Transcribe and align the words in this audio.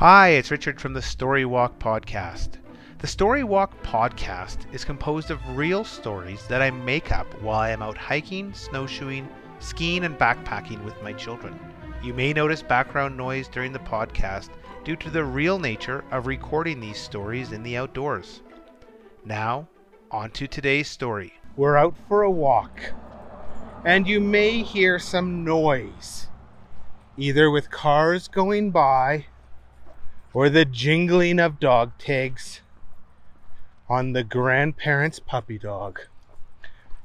Hi, 0.00 0.28
it's 0.28 0.50
Richard 0.50 0.80
from 0.80 0.94
the 0.94 1.02
Story 1.02 1.44
Walk 1.44 1.78
Podcast. 1.78 2.52
The 3.00 3.06
Story 3.06 3.44
Walk 3.44 3.82
Podcast 3.82 4.60
is 4.72 4.82
composed 4.82 5.30
of 5.30 5.58
real 5.58 5.84
stories 5.84 6.46
that 6.46 6.62
I 6.62 6.70
make 6.70 7.12
up 7.12 7.26
while 7.42 7.60
I 7.60 7.68
am 7.68 7.82
out 7.82 7.98
hiking, 7.98 8.54
snowshoeing, 8.54 9.28
skiing, 9.58 10.04
and 10.04 10.18
backpacking 10.18 10.82
with 10.86 10.94
my 11.02 11.12
children. 11.12 11.60
You 12.02 12.14
may 12.14 12.32
notice 12.32 12.62
background 12.62 13.14
noise 13.14 13.46
during 13.46 13.74
the 13.74 13.78
podcast 13.78 14.48
due 14.84 14.96
to 14.96 15.10
the 15.10 15.22
real 15.22 15.58
nature 15.58 16.02
of 16.10 16.26
recording 16.26 16.80
these 16.80 16.96
stories 16.96 17.52
in 17.52 17.62
the 17.62 17.76
outdoors. 17.76 18.40
Now, 19.26 19.68
on 20.10 20.30
to 20.30 20.46
today's 20.46 20.88
story. 20.88 21.34
We're 21.56 21.76
out 21.76 21.94
for 22.08 22.22
a 22.22 22.30
walk, 22.30 22.80
and 23.84 24.08
you 24.08 24.18
may 24.18 24.62
hear 24.62 24.98
some 24.98 25.44
noise, 25.44 26.28
either 27.18 27.50
with 27.50 27.70
cars 27.70 28.28
going 28.28 28.70
by 28.70 29.26
or 30.32 30.48
the 30.48 30.64
jingling 30.64 31.40
of 31.40 31.58
dog 31.58 31.92
tags 31.98 32.60
on 33.88 34.12
the 34.12 34.22
grandparents' 34.22 35.18
puppy 35.18 35.58
dog. 35.58 36.00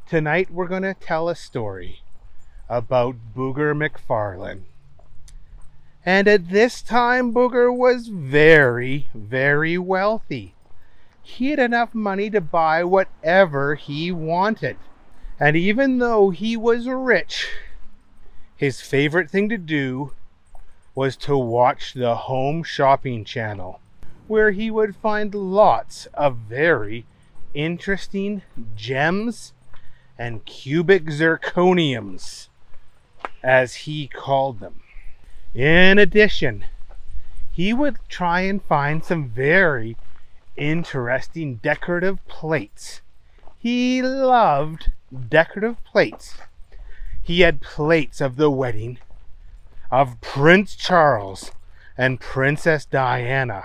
Tonight, 0.08 0.52
we're 0.52 0.68
going 0.68 0.84
to 0.84 0.94
tell 0.94 1.28
a 1.28 1.36
story 1.36 2.02
about 2.70 3.16
Booger 3.36 3.74
McFarlane. 3.74 4.62
And 6.06 6.28
at 6.28 6.50
this 6.50 6.84
time, 6.84 7.34
Booger 7.34 7.76
was 7.76 8.10
very, 8.10 9.08
very 9.16 9.80
wealthy. 9.80 10.54
He 11.24 11.50
had 11.50 11.58
enough 11.58 11.96
money 11.96 12.30
to 12.30 12.42
buy 12.42 12.84
whatever 12.84 13.74
he 13.74 14.12
wanted. 14.12 14.78
And 15.40 15.58
even 15.58 15.98
though 15.98 16.30
he 16.30 16.56
was 16.56 16.88
rich, 16.88 17.50
his 18.56 18.82
favorite 18.82 19.32
thing 19.32 19.50
to 19.50 19.58
do 19.58 20.14
was 20.96 21.18
to 21.18 21.38
watch 21.38 21.94
the 21.94 22.16
Home 22.16 22.64
Shopping 22.64 23.26
Channel, 23.26 23.82
where 24.28 24.52
he 24.52 24.72
would 24.72 24.96
find 24.96 25.36
lots 25.36 26.08
of 26.14 26.38
very 26.38 27.06
interesting 27.54 28.42
gems 28.76 29.54
and 30.18 30.46
cubic 30.46 31.06
zirconiums, 31.06 32.48
as 33.44 33.76
he 33.76 34.08
called 34.08 34.62
them. 34.62 34.80
In 35.54 36.00
addition, 36.00 36.66
he 37.52 37.74
would 37.74 37.98
try 38.08 38.42
and 38.42 38.64
find 38.64 39.04
some 39.04 39.30
very 39.30 39.98
interesting 40.56 41.56
decorative 41.56 42.26
plates. 42.28 43.02
He 43.60 44.02
loved 44.02 44.92
decorative 45.30 45.84
plates. 45.84 46.38
He 47.22 47.42
had 47.42 47.62
plates 47.62 48.22
of 48.22 48.36
the 48.36 48.52
wedding 48.52 49.00
of 49.96 50.20
Prince 50.20 50.76
Charles 50.76 51.54
and 51.98 52.20
Princess 52.20 52.86
Diana 52.86 53.64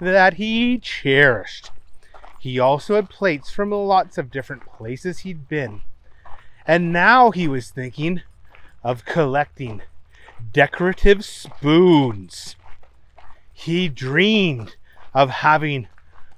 that 0.00 0.34
he 0.34 0.76
cherished. 0.76 1.70
He 2.40 2.58
also 2.58 2.96
had 2.96 3.08
plates 3.08 3.52
from 3.52 3.70
lots 3.70 4.18
of 4.18 4.32
different 4.32 4.66
places 4.66 5.20
he'd 5.20 5.46
been. 5.46 5.82
And 6.66 6.92
now 6.92 7.30
he 7.30 7.46
was 7.46 7.70
thinking 7.70 8.22
of 8.82 9.04
collecting 9.04 9.82
decorative 10.52 11.24
spoons. 11.24 12.56
He 13.52 13.88
dreamed 13.88 14.74
of 15.14 15.30
having 15.30 15.86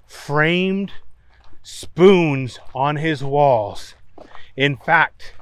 framed 0.06 0.92
spoons 1.62 2.58
on 2.75 2.97
his 2.97 3.25
walls. 3.25 3.95
In 4.55 4.77
fact, 4.77 5.33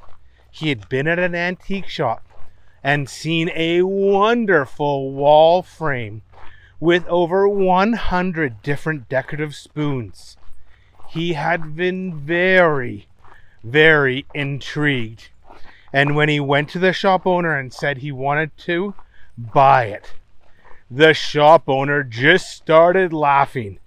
he 0.52 0.68
had 0.68 0.88
been 0.88 1.08
at 1.08 1.18
an 1.18 1.34
antique 1.34 1.88
shop 1.88 2.22
and 2.82 3.08
seen 3.08 3.50
a 3.54 3.82
wonderful 3.82 5.12
wall 5.12 5.62
frame 5.62 6.22
with 6.80 7.06
over 7.06 7.48
100 7.48 8.62
different 8.62 9.08
decorative 9.08 9.54
spoons. 9.54 10.36
He 11.08 11.34
had 11.34 11.76
been 11.76 12.18
very, 12.18 13.06
very 13.62 14.26
intrigued 14.34 15.28
and 15.92 16.16
when 16.16 16.28
he 16.28 16.40
went 16.40 16.70
to 16.70 16.78
the 16.78 16.92
shop 16.92 17.26
owner 17.26 17.56
and 17.56 17.72
said 17.72 17.98
he 17.98 18.12
wanted 18.12 18.56
to 18.58 18.94
buy 19.36 19.84
it, 19.86 20.14
the 20.90 21.12
shop 21.12 21.64
owner 21.68 22.02
just 22.02 22.50
started 22.50 23.12
laughing 23.12 23.78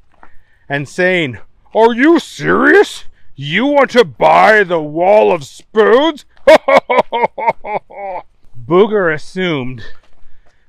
and 0.69 0.88
saying, 0.88 1.39
Are 1.73 1.94
you 1.94 2.19
serious? 2.19 3.05
You 3.35 3.66
want 3.66 3.91
to 3.91 4.05
buy 4.05 4.63
the 4.63 4.81
wall 4.81 5.31
of 5.31 5.44
spoons? 5.44 6.25
Booger 8.65 9.13
assumed 9.13 9.83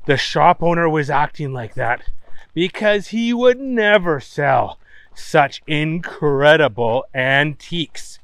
the 0.04 0.18
shop 0.18 0.62
owner 0.62 0.86
was 0.86 1.08
acting 1.08 1.54
like 1.54 1.74
that 1.74 2.02
because 2.52 3.08
he 3.08 3.32
would 3.32 3.58
never 3.58 4.20
sell 4.20 4.78
such 5.14 5.62
incredible 5.66 7.06
antiques. 7.14 8.18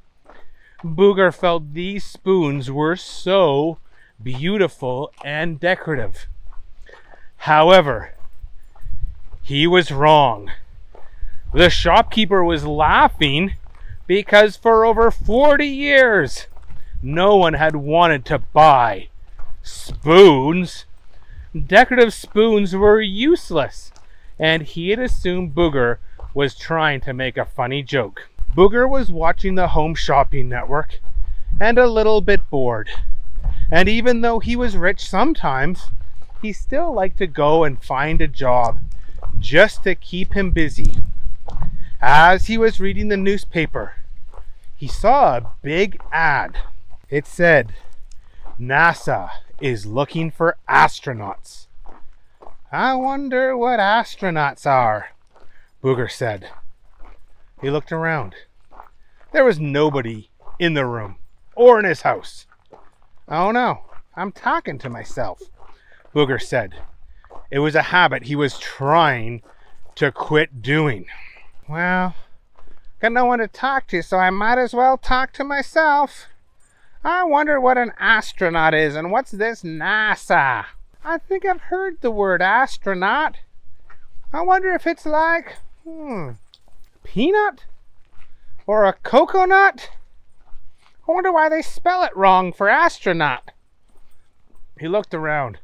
Booger 0.84 1.34
felt 1.34 1.72
these 1.72 2.04
spoons 2.04 2.70
were 2.70 2.96
so 2.96 3.78
beautiful 4.22 5.10
and 5.24 5.58
decorative. 5.58 6.26
However, 7.38 8.12
he 9.40 9.66
was 9.66 9.90
wrong. 9.90 10.50
The 11.54 11.70
shopkeeper 11.70 12.44
was 12.44 12.66
laughing 12.66 13.54
because 14.06 14.56
for 14.56 14.84
over 14.84 15.10
40 15.10 15.66
years, 15.66 16.46
no 17.00 17.36
one 17.36 17.54
had 17.54 17.76
wanted 17.76 18.26
to 18.26 18.38
buy 18.38 19.08
spoons. 19.62 20.86
Decorative 21.54 22.12
spoons 22.14 22.74
were 22.74 23.00
useless, 23.00 23.92
and 24.38 24.62
he 24.62 24.90
had 24.90 24.98
assumed 24.98 25.54
Booger 25.54 25.98
was 26.34 26.54
trying 26.54 27.00
to 27.02 27.12
make 27.12 27.36
a 27.36 27.44
funny 27.44 27.82
joke. 27.82 28.28
Booger 28.54 28.88
was 28.88 29.10
watching 29.10 29.54
the 29.54 29.68
Home 29.68 29.94
Shopping 29.94 30.48
Network 30.48 31.00
and 31.60 31.78
a 31.78 31.86
little 31.86 32.20
bit 32.20 32.48
bored. 32.50 32.88
And 33.70 33.88
even 33.88 34.20
though 34.20 34.38
he 34.38 34.56
was 34.56 34.76
rich 34.76 35.08
sometimes, 35.08 35.90
he 36.40 36.52
still 36.52 36.92
liked 36.92 37.18
to 37.18 37.26
go 37.26 37.64
and 37.64 37.82
find 37.82 38.20
a 38.20 38.28
job 38.28 38.78
just 39.38 39.84
to 39.84 39.94
keep 39.94 40.34
him 40.34 40.50
busy. 40.50 40.96
As 42.00 42.46
he 42.46 42.58
was 42.58 42.80
reading 42.80 43.08
the 43.08 43.16
newspaper, 43.16 43.94
he 44.76 44.88
saw 44.88 45.36
a 45.36 45.50
big 45.62 46.00
ad. 46.10 46.58
It 47.08 47.26
said, 47.26 47.74
NASA 48.60 49.30
is 49.62 49.86
looking 49.86 50.30
for 50.30 50.56
astronauts. 50.68 51.68
I 52.72 52.94
wonder 52.94 53.56
what 53.56 53.78
astronauts 53.78 54.66
are, 54.66 55.10
Booger 55.82 56.10
said. 56.10 56.50
He 57.60 57.70
looked 57.70 57.92
around. 57.92 58.34
There 59.32 59.44
was 59.44 59.60
nobody 59.60 60.30
in 60.58 60.74
the 60.74 60.84
room 60.84 61.16
or 61.54 61.78
in 61.78 61.84
his 61.84 62.02
house. 62.02 62.46
Oh 63.28 63.52
no, 63.52 63.82
I'm 64.16 64.32
talking 64.32 64.78
to 64.78 64.90
myself, 64.90 65.40
Booger 66.12 66.42
said. 66.42 66.74
It 67.50 67.60
was 67.60 67.76
a 67.76 67.82
habit 67.82 68.24
he 68.24 68.34
was 68.34 68.58
trying 68.58 69.42
to 69.94 70.10
quit 70.10 70.60
doing. 70.60 71.06
Well, 71.68 72.16
got 73.00 73.12
no 73.12 73.26
one 73.26 73.38
to 73.38 73.46
talk 73.46 73.86
to, 73.88 74.02
so 74.02 74.16
I 74.16 74.30
might 74.30 74.58
as 74.58 74.74
well 74.74 74.98
talk 74.98 75.32
to 75.34 75.44
myself. 75.44 76.26
I 77.04 77.24
wonder 77.24 77.60
what 77.60 77.78
an 77.78 77.92
astronaut 77.98 78.74
is 78.74 78.94
and 78.94 79.10
what's 79.10 79.32
this 79.32 79.64
NASA? 79.64 80.66
I 81.04 81.18
think 81.18 81.44
I've 81.44 81.62
heard 81.62 82.00
the 82.00 82.12
word 82.12 82.40
astronaut. 82.40 83.38
I 84.32 84.42
wonder 84.42 84.72
if 84.72 84.86
it's 84.86 85.04
like, 85.04 85.56
hmm, 85.82 86.30
peanut? 87.02 87.64
Or 88.68 88.84
a 88.84 88.92
coconut? 88.92 89.90
I 91.08 91.12
wonder 91.12 91.32
why 91.32 91.48
they 91.48 91.60
spell 91.60 92.04
it 92.04 92.16
wrong 92.16 92.52
for 92.52 92.68
astronaut. 92.68 93.50
He 94.78 94.86
looked 94.86 95.12
around. 95.12 95.58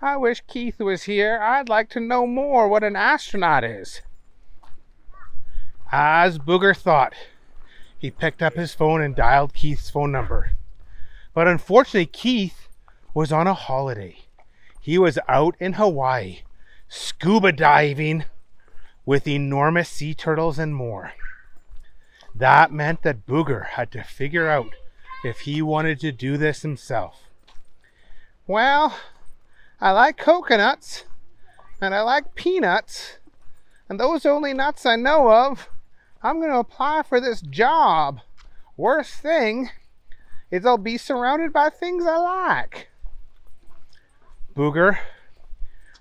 I 0.00 0.16
wish 0.16 0.44
Keith 0.46 0.78
was 0.78 1.02
here. 1.02 1.40
I'd 1.42 1.68
like 1.68 1.90
to 1.90 2.00
know 2.00 2.28
more 2.28 2.68
what 2.68 2.84
an 2.84 2.94
astronaut 2.94 3.64
is. 3.64 4.02
As 5.90 6.38
Booger 6.38 6.76
thought, 6.76 7.12
he 7.98 8.12
picked 8.12 8.40
up 8.40 8.54
his 8.54 8.72
phone 8.72 9.02
and 9.02 9.16
dialed 9.16 9.52
Keith's 9.52 9.90
phone 9.90 10.12
number. 10.12 10.52
But 11.34 11.48
unfortunately, 11.48 12.06
Keith 12.06 12.68
was 13.14 13.32
on 13.32 13.46
a 13.46 13.54
holiday. 13.54 14.18
He 14.80 14.98
was 14.98 15.18
out 15.28 15.54
in 15.60 15.74
Hawaii, 15.74 16.40
scuba 16.88 17.52
diving 17.52 18.24
with 19.04 19.28
enormous 19.28 19.88
sea 19.88 20.14
turtles 20.14 20.58
and 20.58 20.74
more. 20.74 21.12
That 22.34 22.72
meant 22.72 23.02
that 23.02 23.26
Booger 23.26 23.66
had 23.66 23.90
to 23.92 24.02
figure 24.02 24.48
out 24.48 24.74
if 25.24 25.40
he 25.40 25.62
wanted 25.62 26.00
to 26.00 26.12
do 26.12 26.36
this 26.36 26.62
himself. 26.62 27.24
Well, 28.46 28.96
I 29.80 29.92
like 29.92 30.16
coconuts 30.16 31.04
and 31.80 31.94
I 31.94 32.02
like 32.02 32.34
peanuts, 32.34 33.18
and 33.88 33.98
those 33.98 34.26
only 34.26 34.52
nuts 34.52 34.84
I 34.84 34.96
know 34.96 35.30
of. 35.30 35.68
I'm 36.22 36.38
going 36.38 36.50
to 36.50 36.58
apply 36.58 37.02
for 37.02 37.20
this 37.20 37.40
job. 37.40 38.20
Worst 38.76 39.14
thing 39.14 39.70
is 40.50 40.66
I'll 40.66 40.78
be 40.78 40.98
surrounded 40.98 41.52
by 41.52 41.70
things 41.70 42.04
I 42.06 42.16
like. 42.16 42.88
Booger 44.54 44.98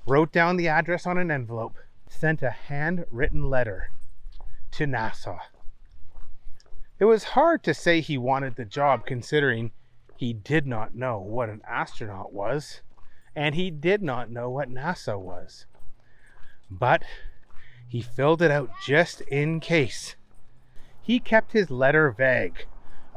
wrote 0.07 0.31
down 0.31 0.57
the 0.57 0.67
address 0.67 1.05
on 1.05 1.17
an 1.17 1.29
envelope, 1.29 1.75
sent 2.07 2.41
a 2.41 2.49
handwritten 2.49 3.49
letter 3.49 3.91
to 4.71 4.85
NASA. 4.85 5.39
It 6.99 7.05
was 7.05 7.23
hard 7.23 7.63
to 7.63 7.73
say 7.73 8.01
he 8.01 8.17
wanted 8.17 8.55
the 8.55 8.65
job 8.65 9.05
considering 9.05 9.71
he 10.17 10.33
did 10.33 10.67
not 10.67 10.95
know 10.95 11.19
what 11.19 11.47
an 11.47 11.61
astronaut 11.65 12.33
was, 12.33 12.81
and 13.35 13.55
he 13.55 13.71
did 13.71 14.01
not 14.01 14.29
know 14.29 14.49
what 14.49 14.69
NASA 14.69 15.17
was. 15.17 15.65
But 16.69 17.03
he 17.87 18.01
filled 18.01 18.41
it 18.41 18.51
out 18.51 18.69
just 18.85 19.21
in 19.21 19.59
case. 19.59 20.15
He 21.01 21.19
kept 21.19 21.53
his 21.53 21.71
letter 21.71 22.11
vague, 22.11 22.65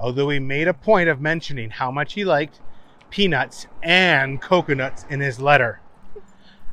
although 0.02 0.28
he 0.28 0.40
made 0.40 0.66
a 0.66 0.74
point 0.74 1.08
of 1.08 1.20
mentioning 1.20 1.70
how 1.70 1.90
much 1.90 2.14
he 2.14 2.24
liked 2.24 2.60
peanuts 3.08 3.68
and 3.82 4.42
coconuts 4.42 5.06
in 5.08 5.20
his 5.20 5.40
letter. 5.40 5.80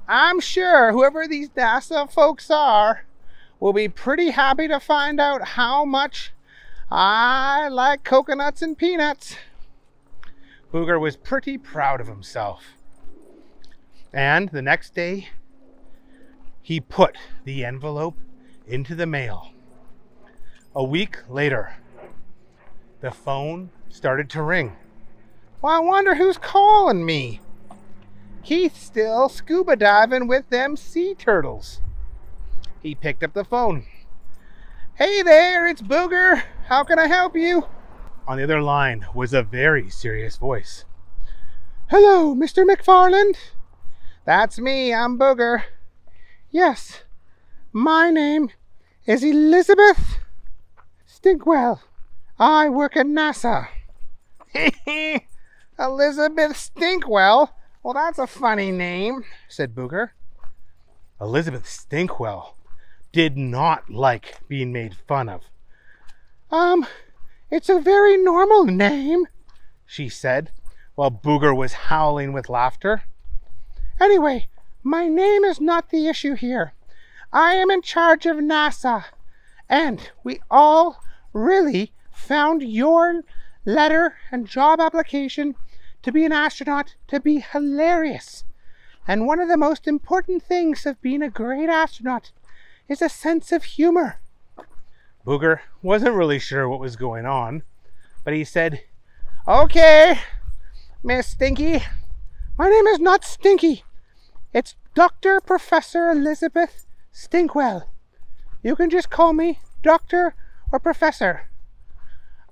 I'm 0.08 0.40
sure 0.40 0.92
whoever 0.92 1.28
these 1.28 1.50
NASA 1.50 2.12
folks 2.12 2.50
are 2.50 3.06
will 3.60 3.74
be 3.74 3.88
pretty 3.88 4.32
happy 4.32 4.68
to 4.68 4.80
find 4.80 5.20
out 5.20 5.50
how 5.50 5.86
much 5.86 6.34
I 6.90 7.68
like 7.68 8.04
coconuts 8.04 8.64
and 8.64 8.76
peanuts. 8.76 9.36
Booger 10.74 11.00
was 11.00 11.16
pretty 11.16 11.58
proud 11.58 12.02
of 12.02 12.08
himself. 12.08 12.64
And 14.12 14.50
the 14.50 14.64
next 14.64 14.96
day, 14.96 15.30
he 16.64 16.80
put 16.80 17.16
the 17.44 17.64
envelope 17.64 18.18
into 18.66 18.96
the 18.96 19.06
mail. 19.06 19.52
A 20.74 20.84
week 20.84 21.18
later, 21.30 21.74
the 23.02 23.12
phone 23.12 23.70
started 23.90 24.30
to 24.32 24.42
ring. 24.42 24.76
Well, 25.62 25.74
I 25.74 25.80
wonder 25.80 26.16
who's 26.16 26.38
calling 26.38 27.06
me. 27.06 27.40
Keith's 28.44 28.84
still 28.84 29.30
scuba 29.30 29.76
diving 29.76 30.28
with 30.28 30.50
them 30.50 30.76
sea 30.76 31.16
turtles. 31.16 31.82
He 32.82 32.96
picked 32.96 33.24
up 33.24 33.34
the 33.34 33.44
phone. 33.44 33.86
Hey 34.96 35.22
there, 35.22 35.68
it's 35.68 35.82
Booger. 35.82 36.44
How 36.68 36.84
can 36.84 37.00
I 37.00 37.08
help 37.08 37.36
you? 37.36 37.66
On 38.28 38.38
the 38.38 38.44
other 38.44 38.62
line 38.62 39.06
was 39.14 39.34
a 39.34 39.44
very 39.44 39.90
serious 39.90 40.38
voice. 40.38 40.86
Hello, 41.90 42.36
Mr. 42.36 42.66
McFarland. 42.70 43.36
That's 44.26 44.60
me, 44.60 44.94
I'm 44.94 45.18
Booger. 45.18 45.64
Yes, 46.52 47.04
my 47.74 48.10
name 48.10 48.50
is 49.06 49.24
Elizabeth 49.24 50.20
Stinkwell. 51.08 51.80
I 52.40 52.70
work 52.70 52.96
at 52.96 53.06
NASA. 53.06 53.68
Elizabeth 55.80 56.54
Stinkwell? 56.54 57.50
Well, 57.84 57.94
that's 57.94 58.18
a 58.18 58.28
funny 58.28 58.72
name, 58.72 59.26
said 59.50 59.76
Booger. 59.76 60.12
Elizabeth 61.20 61.66
Stinkwell 61.66 62.54
did 63.12 63.38
not 63.38 63.90
like 63.90 64.40
being 64.48 64.72
made 64.72 64.96
fun 64.96 65.28
of. 65.28 65.42
Um, 66.50 66.86
it's 67.52 67.68
a 67.68 67.80
very 67.82 68.16
normal 68.16 68.66
name, 68.66 69.26
she 69.86 70.08
said, 70.08 70.52
while 70.96 71.12
Booger 71.12 71.56
was 71.56 71.74
howling 71.74 72.32
with 72.32 72.50
laughter. 72.50 73.04
Anyway, 74.00 74.48
my 74.82 75.10
name 75.10 75.44
is 75.44 75.60
not 75.60 75.90
the 75.90 76.08
issue 76.08 76.36
here. 76.36 76.74
I 77.34 77.56
am 77.56 77.70
in 77.70 77.82
charge 77.82 78.26
of 78.26 78.38
NASA, 78.38 79.04
and 79.68 80.10
we 80.24 80.40
all 80.50 81.04
really 81.34 81.92
found 82.20 82.62
your 82.62 83.24
letter 83.66 84.16
and 84.32 84.48
job 84.48 84.80
application 84.80 85.56
to 86.02 86.12
be 86.12 86.26
an 86.26 86.32
astronaut 86.32 86.96
to 87.08 87.20
be 87.20 87.40
hilarious. 87.40 88.44
And 89.08 89.26
one 89.26 89.40
of 89.40 89.48
the 89.48 89.58
most 89.58 89.88
important 89.88 90.44
things 90.44 90.86
of 90.86 91.02
being 91.02 91.22
a 91.22 91.30
great 91.30 91.70
astronaut 91.70 92.32
is 92.88 93.02
a 93.02 93.10
sense 93.10 93.52
of 93.52 93.64
humor. 93.64 94.20
Booger 95.26 95.60
wasn't 95.82 96.16
really 96.16 96.40
sure 96.40 96.70
what 96.70 96.80
was 96.80 96.96
going 96.96 97.26
on, 97.26 97.64
but 98.24 98.34
he 98.34 98.44
said, 98.44 98.84
Okay, 99.48 100.20
Miss 101.04 101.28
Stinky. 101.28 101.84
My 102.58 102.70
name 102.70 102.88
is 102.88 103.00
not 103.00 103.24
Stinky. 103.24 103.84
It's 104.54 104.76
Dr. 104.94 105.40
Professor 105.40 106.10
Elizabeth 106.10 106.86
Stinkwell. 107.14 107.86
You 108.62 108.76
can 108.76 108.90
just 108.90 109.10
call 109.10 109.34
me 109.34 109.60
Doctor 109.82 110.36
or 110.72 110.80
Professor. 110.80 111.50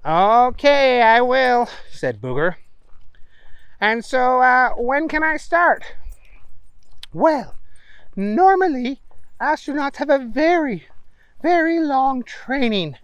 Okay, 0.08 1.02
I 1.02 1.20
will, 1.20 1.68
said 1.92 2.22
Booger. 2.22 2.56
And 3.82 4.06
so, 4.06 4.42
uh, 4.42 4.70
when 4.78 5.10
can 5.10 5.22
I 5.22 5.36
start? 5.36 5.84
Well, 7.12 7.56
normally 8.16 9.02
astronauts 9.42 9.98
have 9.98 10.10
a 10.10 10.18
very, 10.18 10.88
very 11.42 11.82
long 11.82 12.24
training. 12.24 12.96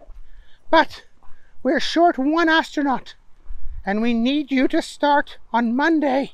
But 0.70 1.04
we're 1.62 1.78
short 1.78 2.16
one 2.16 2.48
astronaut, 2.48 3.16
and 3.84 4.00
we 4.00 4.14
need 4.14 4.50
you 4.50 4.66
to 4.68 4.80
start 4.80 5.36
on 5.52 5.76
Monday 5.76 6.32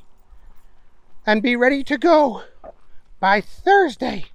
and 1.26 1.42
be 1.42 1.56
ready 1.56 1.82
to 1.82 1.98
go 1.98 2.44
by 3.18 3.40
Thursday. 3.40 4.26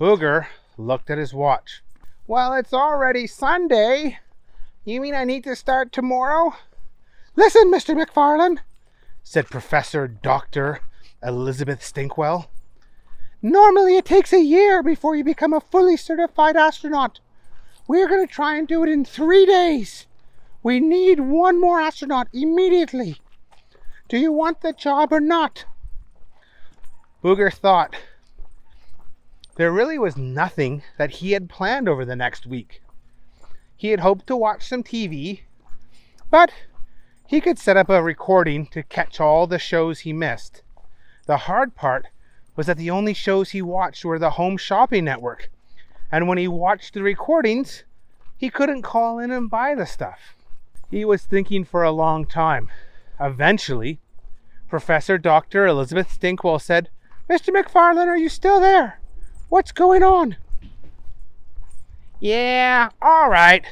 Booger 0.00 0.46
looked 0.76 1.10
at 1.10 1.18
his 1.18 1.32
watch. 1.32 1.80
Well, 2.26 2.54
it's 2.54 2.74
already 2.74 3.28
Sunday. 3.28 4.18
You 4.84 5.00
mean 5.00 5.14
I 5.14 5.22
need 5.22 5.44
to 5.44 5.54
start 5.54 5.92
tomorrow? 5.92 6.54
Listen, 7.36 7.70
Mr. 7.70 7.94
McFarland, 7.94 8.58
said 9.22 9.46
Professor 9.46 10.08
Dr. 10.08 10.80
Elizabeth 11.22 11.82
Stinkwell. 11.82 12.48
Normally, 13.40 13.96
it 13.96 14.04
takes 14.04 14.32
a 14.32 14.42
year 14.42 14.82
before 14.82 15.14
you 15.14 15.22
become 15.22 15.52
a 15.52 15.60
fully 15.60 15.96
certified 15.96 16.56
astronaut. 16.56 17.20
We're 17.86 18.08
going 18.08 18.26
to 18.26 18.32
try 18.32 18.56
and 18.56 18.66
do 18.66 18.82
it 18.82 18.88
in 18.88 19.04
three 19.04 19.46
days. 19.46 20.06
We 20.64 20.80
need 20.80 21.20
one 21.20 21.60
more 21.60 21.80
astronaut 21.80 22.26
immediately. 22.32 23.20
Do 24.08 24.18
you 24.18 24.32
want 24.32 24.62
the 24.62 24.72
job 24.72 25.12
or 25.12 25.20
not? 25.20 25.64
Booger 27.22 27.52
thought. 27.52 27.94
There 29.54 29.70
really 29.70 29.98
was 29.98 30.16
nothing 30.16 30.82
that 30.98 31.12
he 31.12 31.32
had 31.32 31.48
planned 31.48 31.88
over 31.88 32.04
the 32.04 32.16
next 32.16 32.46
week. 32.46 32.81
He 33.76 33.88
had 33.88 34.00
hoped 34.00 34.26
to 34.28 34.36
watch 34.36 34.66
some 34.68 34.82
TV, 34.82 35.40
but 36.30 36.52
he 37.26 37.40
could 37.40 37.58
set 37.58 37.76
up 37.76 37.88
a 37.88 38.02
recording 38.02 38.66
to 38.68 38.82
catch 38.82 39.20
all 39.20 39.46
the 39.46 39.58
shows 39.58 40.00
he 40.00 40.12
missed. 40.12 40.62
The 41.26 41.38
hard 41.38 41.74
part 41.74 42.08
was 42.56 42.66
that 42.66 42.76
the 42.76 42.90
only 42.90 43.14
shows 43.14 43.50
he 43.50 43.62
watched 43.62 44.04
were 44.04 44.18
the 44.18 44.30
Home 44.30 44.56
Shopping 44.56 45.04
Network. 45.04 45.50
And 46.10 46.28
when 46.28 46.38
he 46.38 46.46
watched 46.48 46.94
the 46.94 47.02
recordings, 47.02 47.84
he 48.36 48.50
couldn't 48.50 48.82
call 48.82 49.18
in 49.18 49.30
and 49.30 49.48
buy 49.48 49.74
the 49.74 49.86
stuff. 49.86 50.36
He 50.90 51.04
was 51.04 51.22
thinking 51.22 51.64
for 51.64 51.82
a 51.82 51.90
long 51.90 52.26
time. 52.26 52.70
Eventually, 53.18 54.00
Professor 54.68 55.16
Dr. 55.16 55.66
Elizabeth 55.66 56.08
Stinkwell 56.10 56.60
said, 56.60 56.90
Mr. 57.30 57.48
McFarlane, 57.48 58.08
are 58.08 58.16
you 58.16 58.28
still 58.28 58.60
there? 58.60 59.00
What's 59.48 59.72
going 59.72 60.02
on? 60.02 60.36
Yeah, 62.22 62.90
all 63.02 63.28
right. 63.28 63.64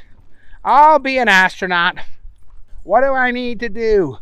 I'll 0.64 0.98
be 0.98 1.18
an 1.18 1.28
astronaut. 1.28 1.98
What 2.82 3.02
do 3.02 3.12
I 3.12 3.30
need 3.30 3.60
to 3.60 3.68
do? 3.68 4.18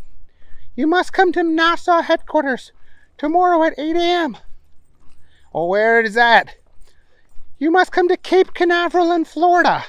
You 0.77 0.87
must 0.87 1.15
come 1.15 1.33
to 1.33 1.41
NASA 1.41 2.05
headquarters 2.05 2.73
tomorrow 3.17 3.63
at 3.63 3.79
8 3.79 3.97
a.m. 3.97 4.37
Well, 5.55 5.69
where 5.69 6.03
is 6.03 6.13
that? 6.13 6.57
You 7.59 7.71
must 7.71 7.91
come 7.91 8.07
to 8.09 8.19
Cape 8.19 8.53
Canaveral 8.53 9.13
in 9.13 9.25
Florida. 9.25 9.87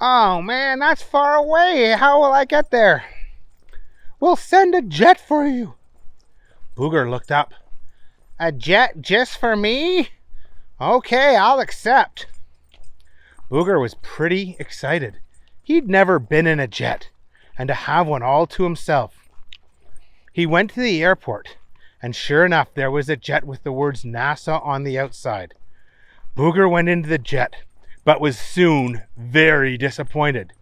Oh 0.00 0.40
man, 0.40 0.78
that's 0.78 1.02
far 1.02 1.34
away. 1.34 1.96
How 1.98 2.20
will 2.20 2.30
I 2.30 2.44
get 2.44 2.70
there? 2.70 3.06
We'll 4.20 4.36
send 4.36 4.72
a 4.72 4.82
jet 4.82 5.18
for 5.18 5.44
you. 5.44 5.74
Booger 6.76 7.10
looked 7.10 7.32
up. 7.32 7.54
A 8.38 8.52
jet 8.52 9.00
just 9.00 9.36
for 9.36 9.56
me? 9.56 10.10
Okay, 10.80 11.34
I'll 11.34 11.58
accept. 11.58 12.26
Booger 13.50 13.80
was 13.80 13.94
pretty 13.94 14.56
excited. 14.58 15.20
He'd 15.62 15.88
never 15.88 16.18
been 16.18 16.46
in 16.46 16.60
a 16.60 16.66
jet, 16.66 17.10
and 17.58 17.68
to 17.68 17.74
have 17.74 18.06
one 18.06 18.22
all 18.22 18.46
to 18.48 18.64
himself. 18.64 19.28
He 20.32 20.46
went 20.46 20.72
to 20.72 20.80
the 20.80 21.02
airport 21.02 21.56
and 22.02 22.14
sure 22.14 22.44
enough, 22.44 22.68
there 22.74 22.90
was 22.90 23.08
a 23.08 23.16
jet 23.16 23.44
with 23.44 23.62
the 23.62 23.72
words 23.72 24.04
NASA 24.04 24.64
on 24.64 24.84
the 24.84 24.98
outside. 24.98 25.54
Booger 26.36 26.70
went 26.70 26.88
into 26.88 27.08
the 27.08 27.18
jet, 27.18 27.56
but 28.04 28.20
was 28.20 28.38
soon 28.38 29.02
very 29.16 29.76
disappointed. 29.78 30.52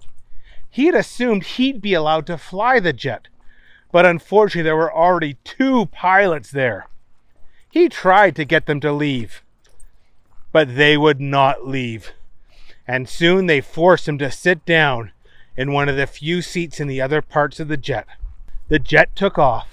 He 0.71 0.87
had 0.87 0.95
assumed 0.95 1.45
he'd 1.45 1.83
be 1.83 1.95
allowed 1.95 2.27
to 2.29 2.39
fly 2.39 2.81
the 2.81 2.93
jet, 2.93 3.29
but 3.93 4.07
unfortunately, 4.07 4.63
there 4.63 4.77
were 4.77 4.93
already 4.93 5.37
two 5.45 5.87
pilots 5.87 6.51
there. 6.51 6.87
He 7.71 7.89
tried 7.89 8.37
to 8.37 8.45
get 8.45 8.67
them 8.67 8.81
to 8.81 8.93
leave, 8.93 9.43
but 10.53 10.77
they 10.77 10.97
would 10.97 11.21
not 11.21 11.67
leave. 11.67 12.13
And 12.87 13.09
soon 13.09 13.47
they 13.47 13.61
forced 13.61 14.09
him 14.09 14.19
to 14.19 14.31
sit 14.31 14.65
down 14.65 15.13
in 15.57 15.73
one 15.73 15.89
of 15.89 15.97
the 15.97 16.07
few 16.07 16.43
seats 16.43 16.81
in 16.81 16.89
the 16.89 17.01
other 17.01 17.23
parts 17.23 17.61
of 17.61 17.69
the 17.69 17.77
jet. 17.77 18.07
The 18.69 18.79
jet 18.79 19.15
took 19.15 19.39
off 19.39 19.69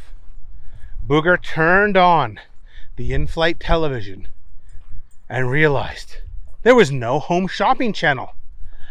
Booger 1.05 1.41
turned 1.41 1.97
on 1.97 2.39
the 2.95 3.11
in 3.11 3.27
flight 3.27 3.59
television 3.59 4.27
and 5.27 5.49
realized 5.49 6.17
there 6.63 6.75
was 6.75 6.91
no 6.91 7.19
home 7.19 7.47
shopping 7.47 7.91
channel. 7.91 8.35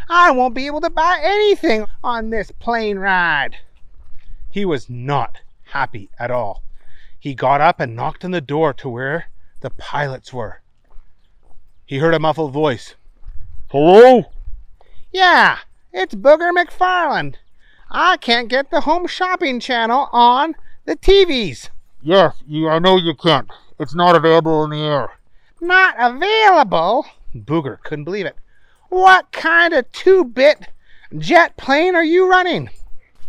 I 0.09 0.33
won't 0.33 0.55
be 0.55 0.67
able 0.67 0.81
to 0.81 0.91
buy 0.91 1.21
anything 1.23 1.87
on 2.03 2.31
this 2.31 2.51
plane 2.51 2.99
ride. 2.99 3.57
He 4.51 4.65
was 4.65 4.91
not 4.91 5.39
happy 5.67 6.11
at 6.19 6.33
all. 6.33 6.63
He 7.19 7.35
got 7.35 7.61
up 7.61 7.79
and 7.79 7.95
knocked 7.95 8.25
on 8.25 8.33
the 8.33 8.41
door 8.41 8.75
to 8.75 8.89
where 8.89 9.27
the 9.61 9.71
pilots 9.71 10.33
were. 10.33 10.61
He 11.87 11.99
heard 11.99 12.15
a 12.15 12.19
muffled 12.19 12.53
voice. 12.53 12.97
Hello? 13.71 14.25
Yeah, 15.13 15.59
it's 15.93 16.17
Booger 16.17 16.51
McFarland. 16.51 17.37
I 17.89 18.17
can't 18.17 18.49
get 18.49 18.69
the 18.73 18.81
home 18.81 19.07
shopping 19.07 19.61
channel 19.61 20.09
on 20.11 20.57
the 20.87 20.97
TVs. 20.97 21.69
Yes, 22.03 22.35
you, 22.49 22.69
I 22.69 22.81
know 22.81 22.97
you 22.97 23.15
can't. 23.15 23.49
It's 23.79 23.95
not 23.95 24.17
available 24.17 24.65
in 24.65 24.71
the 24.71 24.81
air. 24.81 25.13
Not 25.61 25.95
available? 26.01 27.07
Booger 27.33 27.81
couldn't 27.85 28.07
believe 28.07 28.27
it. 28.27 28.35
What 28.89 29.31
kind 29.31 29.73
of 29.73 29.93
two 29.93 30.25
bit 30.25 30.67
jet 31.17 31.57
plane 31.57 31.95
are 31.95 32.03
you 32.03 32.29
running? 32.29 32.71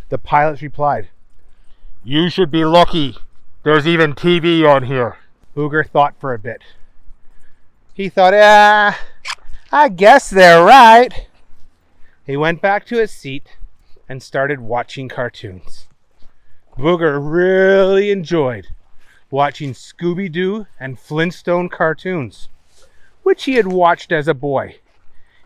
The 0.09 0.17
pilots 0.17 0.63
replied, 0.63 1.09
You 2.03 2.31
should 2.31 2.49
be 2.49 2.65
lucky. 2.65 3.15
There's 3.61 3.85
even 3.85 4.15
TV 4.15 4.67
on 4.67 4.85
here. 4.85 5.17
Booger 5.55 5.87
thought 5.87 6.15
for 6.19 6.33
a 6.33 6.39
bit. 6.39 6.63
He 7.93 8.09
thought, 8.09 8.33
ah, 8.33 8.97
I 9.73 9.87
guess 9.87 10.29
they're 10.29 10.65
right. 10.65 11.27
He 12.25 12.35
went 12.35 12.61
back 12.61 12.85
to 12.87 12.97
his 12.97 13.11
seat 13.11 13.55
and 14.09 14.21
started 14.21 14.59
watching 14.59 15.07
cartoons. 15.07 15.87
Booger 16.77 17.17
really 17.21 18.11
enjoyed 18.11 18.67
watching 19.29 19.71
Scooby 19.71 20.29
Doo 20.29 20.67
and 20.77 20.99
Flintstone 20.99 21.69
cartoons, 21.69 22.49
which 23.23 23.45
he 23.45 23.53
had 23.53 23.67
watched 23.67 24.11
as 24.11 24.27
a 24.27 24.33
boy. 24.33 24.79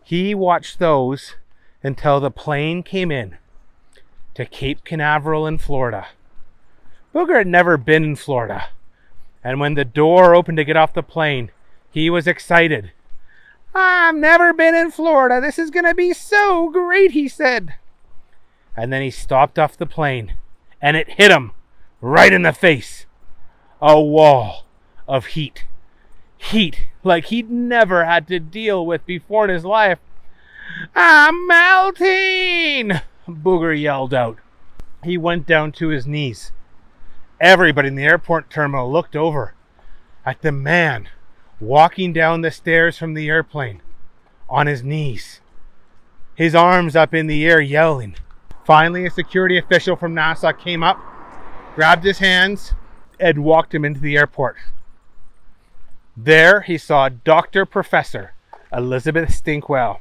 He 0.03 0.33
watched 0.33 0.79
those 0.79 1.35
until 1.83 2.19
the 2.19 2.31
plane 2.31 2.81
came 2.81 3.11
in 3.11 3.37
to 4.33 4.47
Cape 4.47 4.83
Canaveral 4.83 5.45
in 5.45 5.59
Florida. 5.59 6.07
Booger 7.13 7.37
had 7.37 7.47
never 7.47 7.77
been 7.77 8.03
in 8.03 8.15
Florida, 8.15 8.69
and 9.43 9.59
when 9.59 9.75
the 9.75 9.85
door 9.85 10.33
opened 10.33 10.57
to 10.57 10.65
get 10.65 10.75
off 10.75 10.95
the 10.95 11.03
plane, 11.03 11.51
he 11.91 12.09
was 12.09 12.25
excited. 12.25 12.91
I've 13.77 14.15
never 14.15 14.53
been 14.53 14.73
in 14.73 14.89
Florida. 14.89 15.41
This 15.41 15.59
is 15.59 15.69
going 15.69 15.85
to 15.85 15.93
be 15.93 16.13
so 16.13 16.69
great, 16.69 17.11
he 17.11 17.27
said. 17.27 17.75
And 18.75 18.91
then 18.91 19.01
he 19.01 19.11
stopped 19.11 19.59
off 19.59 19.77
the 19.77 19.85
plane, 19.85 20.35
and 20.81 20.95
it 20.95 21.11
hit 21.11 21.29
him 21.29 21.51
right 21.99 22.31
in 22.31 22.43
the 22.43 22.53
face. 22.53 23.05
A 23.81 23.99
wall 23.99 24.65
of 25.07 25.27
heat. 25.27 25.65
Heat 26.37 26.87
like 27.03 27.25
he'd 27.25 27.51
never 27.51 28.05
had 28.05 28.27
to 28.29 28.39
deal 28.39 28.85
with 28.85 29.05
before 29.05 29.43
in 29.43 29.49
his 29.49 29.65
life. 29.65 29.99
I'm 30.95 31.47
melting! 31.47 33.01
Booger 33.27 33.79
yelled 33.79 34.13
out. 34.13 34.37
He 35.03 35.17
went 35.17 35.45
down 35.45 35.71
to 35.73 35.89
his 35.89 36.07
knees. 36.07 36.51
Everybody 37.41 37.89
in 37.89 37.95
the 37.95 38.03
airport 38.03 38.49
terminal 38.49 38.91
looked 38.91 39.15
over 39.15 39.53
at 40.25 40.41
the 40.41 40.51
man 40.51 41.09
walking 41.59 42.13
down 42.13 42.41
the 42.41 42.51
stairs 42.51 42.97
from 42.97 43.13
the 43.13 43.29
airplane 43.29 43.81
on 44.49 44.67
his 44.67 44.83
knees, 44.83 45.41
his 46.35 46.53
arms 46.53 46.95
up 46.95 47.13
in 47.13 47.27
the 47.27 47.45
air, 47.45 47.61
yelling. 47.61 48.15
Finally, 48.65 49.05
a 49.05 49.11
security 49.11 49.57
official 49.57 49.95
from 49.95 50.15
NASA 50.15 50.57
came 50.57 50.83
up, 50.83 50.99
grabbed 51.75 52.03
his 52.03 52.19
hands, 52.19 52.73
and 53.19 53.43
walked 53.43 53.73
him 53.73 53.85
into 53.85 53.99
the 53.99 54.17
airport. 54.17 54.57
There 56.17 56.61
he 56.61 56.77
saw 56.77 57.09
Dr. 57.09 57.65
Professor 57.65 58.33
Elizabeth 58.71 59.29
Stinkwell. 59.29 59.99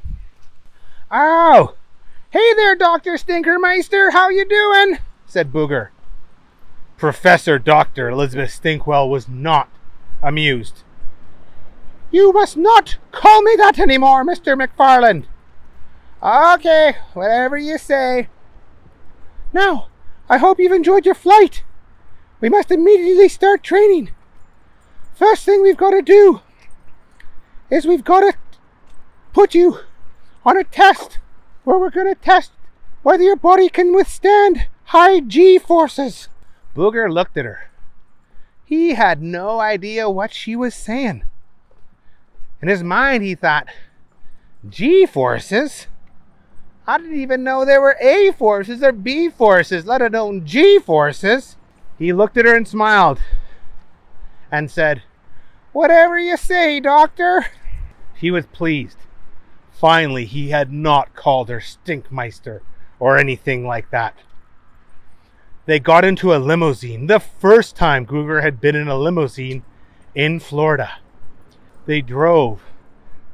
Oh, 1.11 1.75
hey 2.31 2.53
there, 2.55 2.75
Dr. 2.75 3.13
Stinkermeister, 3.13 4.11
how 4.11 4.29
you 4.29 4.47
doing? 4.47 4.99
said 5.25 5.51
Booger. 5.51 5.89
Professor 6.97 7.59
Dr. 7.59 8.09
Elizabeth 8.09 8.49
Stinkwell 8.49 9.09
was 9.09 9.27
not 9.27 9.69
amused. 10.23 10.83
You 12.11 12.31
must 12.31 12.57
not 12.57 12.97
call 13.11 13.41
me 13.41 13.55
that 13.57 13.79
anymore, 13.79 14.23
Mr. 14.23 14.55
McFarland. 14.55 15.25
Okay, 16.21 16.95
whatever 17.13 17.57
you 17.57 17.77
say. 17.77 18.29
Now, 19.53 19.87
I 20.29 20.37
hope 20.37 20.59
you've 20.59 20.71
enjoyed 20.71 21.05
your 21.05 21.15
flight. 21.15 21.63
We 22.41 22.49
must 22.49 22.71
immediately 22.71 23.29
start 23.29 23.63
training. 23.63 24.11
First 25.13 25.45
thing 25.45 25.61
we've 25.61 25.77
got 25.77 25.91
to 25.91 26.01
do 26.01 26.41
is 27.69 27.85
we've 27.85 28.03
got 28.03 28.21
to 28.21 28.33
put 29.33 29.55
you 29.55 29.79
on 30.45 30.57
a 30.57 30.63
test 30.63 31.19
where 31.63 31.79
we're 31.79 31.89
going 31.89 32.13
to 32.13 32.21
test 32.21 32.51
whether 33.03 33.23
your 33.23 33.35
body 33.35 33.69
can 33.69 33.93
withstand 33.93 34.67
high 34.85 35.19
G 35.19 35.57
forces. 35.57 36.27
Booger 36.75 37.11
looked 37.11 37.37
at 37.37 37.45
her. 37.45 37.69
He 38.65 38.95
had 38.95 39.21
no 39.21 39.59
idea 39.59 40.09
what 40.09 40.33
she 40.33 40.55
was 40.55 40.73
saying. 40.73 41.23
In 42.61 42.67
his 42.67 42.83
mind, 42.83 43.23
he 43.23 43.35
thought, 43.35 43.67
G 44.67 45.05
forces? 45.05 45.87
I 46.87 46.97
didn't 46.97 47.19
even 47.19 47.43
know 47.43 47.65
there 47.65 47.81
were 47.81 47.97
A 47.99 48.31
forces 48.31 48.83
or 48.83 48.91
B 48.91 49.29
forces, 49.29 49.85
let 49.85 50.01
alone 50.01 50.45
G 50.45 50.79
forces. 50.79 51.57
He 51.97 52.13
looked 52.13 52.37
at 52.37 52.45
her 52.45 52.55
and 52.55 52.67
smiled 52.67 53.19
and 54.51 54.69
said, 54.69 55.03
Whatever 55.73 56.19
you 56.19 56.37
say, 56.37 56.79
Doctor. 56.79 57.45
He 58.15 58.31
was 58.31 58.45
pleased. 58.45 58.97
Finally, 59.71 60.25
he 60.25 60.49
had 60.49 60.71
not 60.71 61.15
called 61.15 61.49
her 61.49 61.59
Stinkmeister 61.59 62.61
or 62.99 63.17
anything 63.17 63.67
like 63.67 63.89
that. 63.91 64.15
They 65.65 65.79
got 65.79 66.05
into 66.05 66.33
a 66.33 66.37
limousine, 66.37 67.07
the 67.07 67.19
first 67.19 67.75
time 67.75 68.05
Booger 68.05 68.41
had 68.41 68.61
been 68.61 68.75
in 68.75 68.87
a 68.87 68.97
limousine 68.97 69.63
in 70.13 70.39
Florida. 70.39 70.99
They 71.85 72.01
drove 72.01 72.63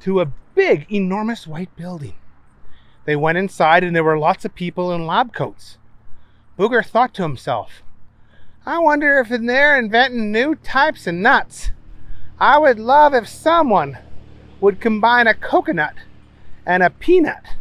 to 0.02 0.20
a 0.20 0.32
big, 0.56 0.92
enormous 0.92 1.48
white 1.48 1.74
building. 1.76 2.16
They 3.06 3.16
went 3.16 3.38
inside 3.38 3.84
and 3.84 3.96
there 3.96 4.04
were 4.04 4.18
lots 4.18 4.46
of 4.46 4.56
people 4.56 4.92
in 4.92 5.08
lab 5.08 5.34
coats. 5.34 5.78
Booger 6.58 6.86
thought 6.86 7.14
to 7.16 7.24
himself, 7.24 7.82
I 8.66 8.78
wonder 8.80 9.20
if 9.20 9.32
in 9.32 9.48
there 9.48 9.78
inventing 9.78 10.32
new 10.32 10.56
types 10.56 11.08
of 11.08 11.16
nuts. 11.16 11.72
I 12.40 12.58
would 12.58 12.78
love 12.78 13.14
if 13.14 13.28
someone 13.28 13.98
would 14.60 14.80
combine 14.80 15.28
a 15.28 15.34
coconut 15.34 15.96
and 16.66 16.84
a 16.84 16.90
peanut. 16.90 17.56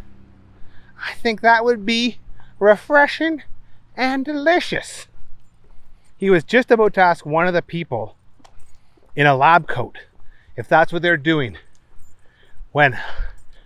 I 1.03 1.13
think 1.13 1.41
that 1.41 1.65
would 1.65 1.85
be 1.85 2.19
refreshing 2.59 3.43
and 3.95 4.23
delicious. 4.23 5.07
He 6.17 6.29
was 6.29 6.43
just 6.43 6.69
about 6.69 6.93
to 6.95 7.01
ask 7.01 7.25
one 7.25 7.47
of 7.47 7.53
the 7.53 7.63
people 7.63 8.15
in 9.15 9.25
a 9.25 9.35
lab 9.35 9.67
coat 9.67 9.97
if 10.61 10.67
that's 10.67 10.93
what 10.93 11.01
they're 11.01 11.17
doing 11.17 11.57
when 12.71 12.95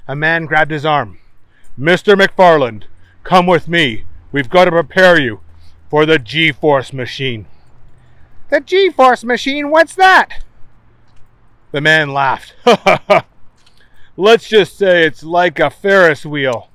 a 0.07 0.15
man 0.15 0.45
grabbed 0.45 0.71
his 0.71 0.85
arm. 0.85 1.19
Mr. 1.77 2.15
McFarland, 2.15 2.83
come 3.25 3.45
with 3.45 3.67
me. 3.67 4.05
We've 4.31 4.49
got 4.49 4.63
to 4.63 4.71
prepare 4.71 5.19
you 5.19 5.41
for 5.89 6.05
the 6.05 6.17
G 6.17 6.53
Force 6.53 6.93
machine. 6.93 7.47
The 8.49 8.61
G 8.61 8.89
Force 8.89 9.25
machine? 9.25 9.69
What's 9.69 9.93
that? 9.95 10.45
The 11.73 11.81
man 11.81 12.13
laughed. 12.13 12.55
Let's 14.15 14.47
just 14.47 14.77
say 14.77 15.03
it's 15.05 15.21
like 15.21 15.59
a 15.59 15.69
Ferris 15.69 16.25
wheel, 16.25 16.69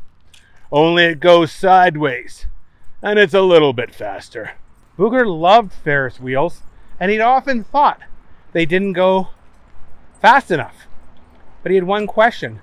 only 0.71 1.05
it 1.05 1.21
goes 1.21 1.51
sideways, 1.51 2.45
and 3.01 3.19
it's 3.19 3.33
a 3.33 3.41
little 3.41 3.73
bit 3.73 3.95
faster. 3.95 4.51
Booger 4.99 5.25
loved 5.27 5.73
Ferris 5.73 6.21
wheels, 6.21 6.61
and 7.01 7.11
he'd 7.11 7.23
often 7.23 7.65
thought 7.65 8.03
they 8.53 8.67
didn't 8.67 8.93
go 8.93 9.31
fast 10.21 10.51
enough. 10.51 10.87
But 11.63 11.71
he 11.71 11.77
had 11.77 11.85
one 11.85 12.07
question 12.07 12.61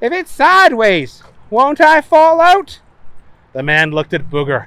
If 0.00 0.12
it's 0.12 0.30
sideways, 0.30 1.22
won't 1.50 1.80
I 1.80 2.00
fall 2.00 2.40
out? 2.40 2.80
The 3.52 3.62
man 3.62 3.90
looked 3.90 4.14
at 4.14 4.30
Booger, 4.30 4.66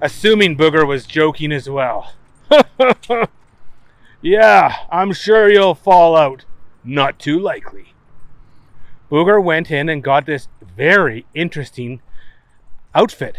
assuming 0.00 0.56
Booger 0.56 0.86
was 0.86 1.06
joking 1.06 1.52
as 1.52 1.68
well. 1.68 2.12
yeah, 4.22 4.76
I'm 4.90 5.12
sure 5.12 5.50
you'll 5.50 5.74
fall 5.74 6.16
out. 6.16 6.44
Not 6.82 7.18
too 7.18 7.38
likely. 7.38 7.94
Booger 9.10 9.42
went 9.42 9.70
in 9.70 9.88
and 9.88 10.02
got 10.02 10.26
this 10.26 10.48
very 10.76 11.26
interesting 11.34 12.00
outfit. 12.94 13.36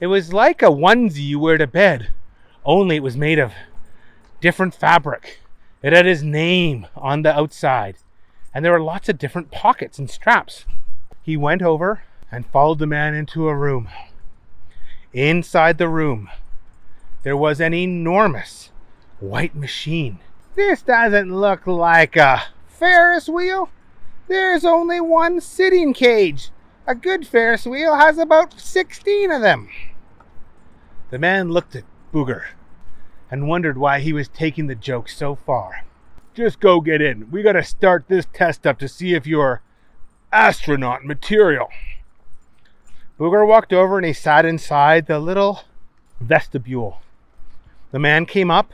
It 0.00 0.06
was 0.08 0.32
like 0.32 0.62
a 0.62 0.66
onesie 0.66 1.22
you 1.22 1.38
wear 1.38 1.58
to 1.58 1.66
bed, 1.66 2.10
only 2.64 2.96
it 2.96 3.02
was 3.02 3.16
made 3.16 3.38
of 3.38 3.52
different 4.40 4.74
fabric. 4.74 5.41
It 5.82 5.92
had 5.92 6.06
his 6.06 6.22
name 6.22 6.86
on 6.96 7.22
the 7.22 7.36
outside, 7.36 7.96
and 8.54 8.64
there 8.64 8.70
were 8.70 8.80
lots 8.80 9.08
of 9.08 9.18
different 9.18 9.50
pockets 9.50 9.98
and 9.98 10.08
straps. 10.08 10.64
He 11.22 11.36
went 11.36 11.60
over 11.60 12.04
and 12.30 12.46
followed 12.46 12.78
the 12.78 12.86
man 12.86 13.14
into 13.14 13.48
a 13.48 13.56
room. 13.56 13.88
Inside 15.12 15.78
the 15.78 15.88
room, 15.88 16.30
there 17.24 17.36
was 17.36 17.60
an 17.60 17.74
enormous 17.74 18.70
white 19.18 19.56
machine. 19.56 20.20
This 20.54 20.82
doesn't 20.82 21.34
look 21.34 21.66
like 21.66 22.14
a 22.14 22.44
Ferris 22.68 23.28
wheel. 23.28 23.68
There's 24.28 24.64
only 24.64 25.00
one 25.00 25.40
sitting 25.40 25.92
cage. 25.92 26.50
A 26.86 26.94
good 26.94 27.26
Ferris 27.26 27.66
wheel 27.66 27.96
has 27.96 28.18
about 28.18 28.60
16 28.60 29.32
of 29.32 29.42
them. 29.42 29.68
The 31.10 31.18
man 31.18 31.50
looked 31.50 31.74
at 31.74 31.84
Booger 32.12 32.44
and 33.32 33.48
wondered 33.48 33.78
why 33.78 33.98
he 33.98 34.12
was 34.12 34.28
taking 34.28 34.66
the 34.66 34.74
joke 34.74 35.08
so 35.08 35.34
far. 35.34 35.84
Just 36.34 36.60
go 36.60 36.82
get 36.82 37.00
in. 37.00 37.30
We 37.30 37.42
gotta 37.42 37.64
start 37.64 38.04
this 38.06 38.26
test 38.30 38.66
up 38.66 38.78
to 38.80 38.88
see 38.88 39.14
if 39.14 39.26
you're 39.26 39.62
astronaut 40.30 41.06
material. 41.06 41.70
Booger 43.18 43.48
walked 43.48 43.72
over 43.72 43.96
and 43.96 44.06
he 44.06 44.12
sat 44.12 44.44
inside 44.44 45.06
the 45.06 45.18
little 45.18 45.62
vestibule. 46.20 47.00
The 47.90 47.98
man 47.98 48.26
came 48.26 48.50
up 48.50 48.70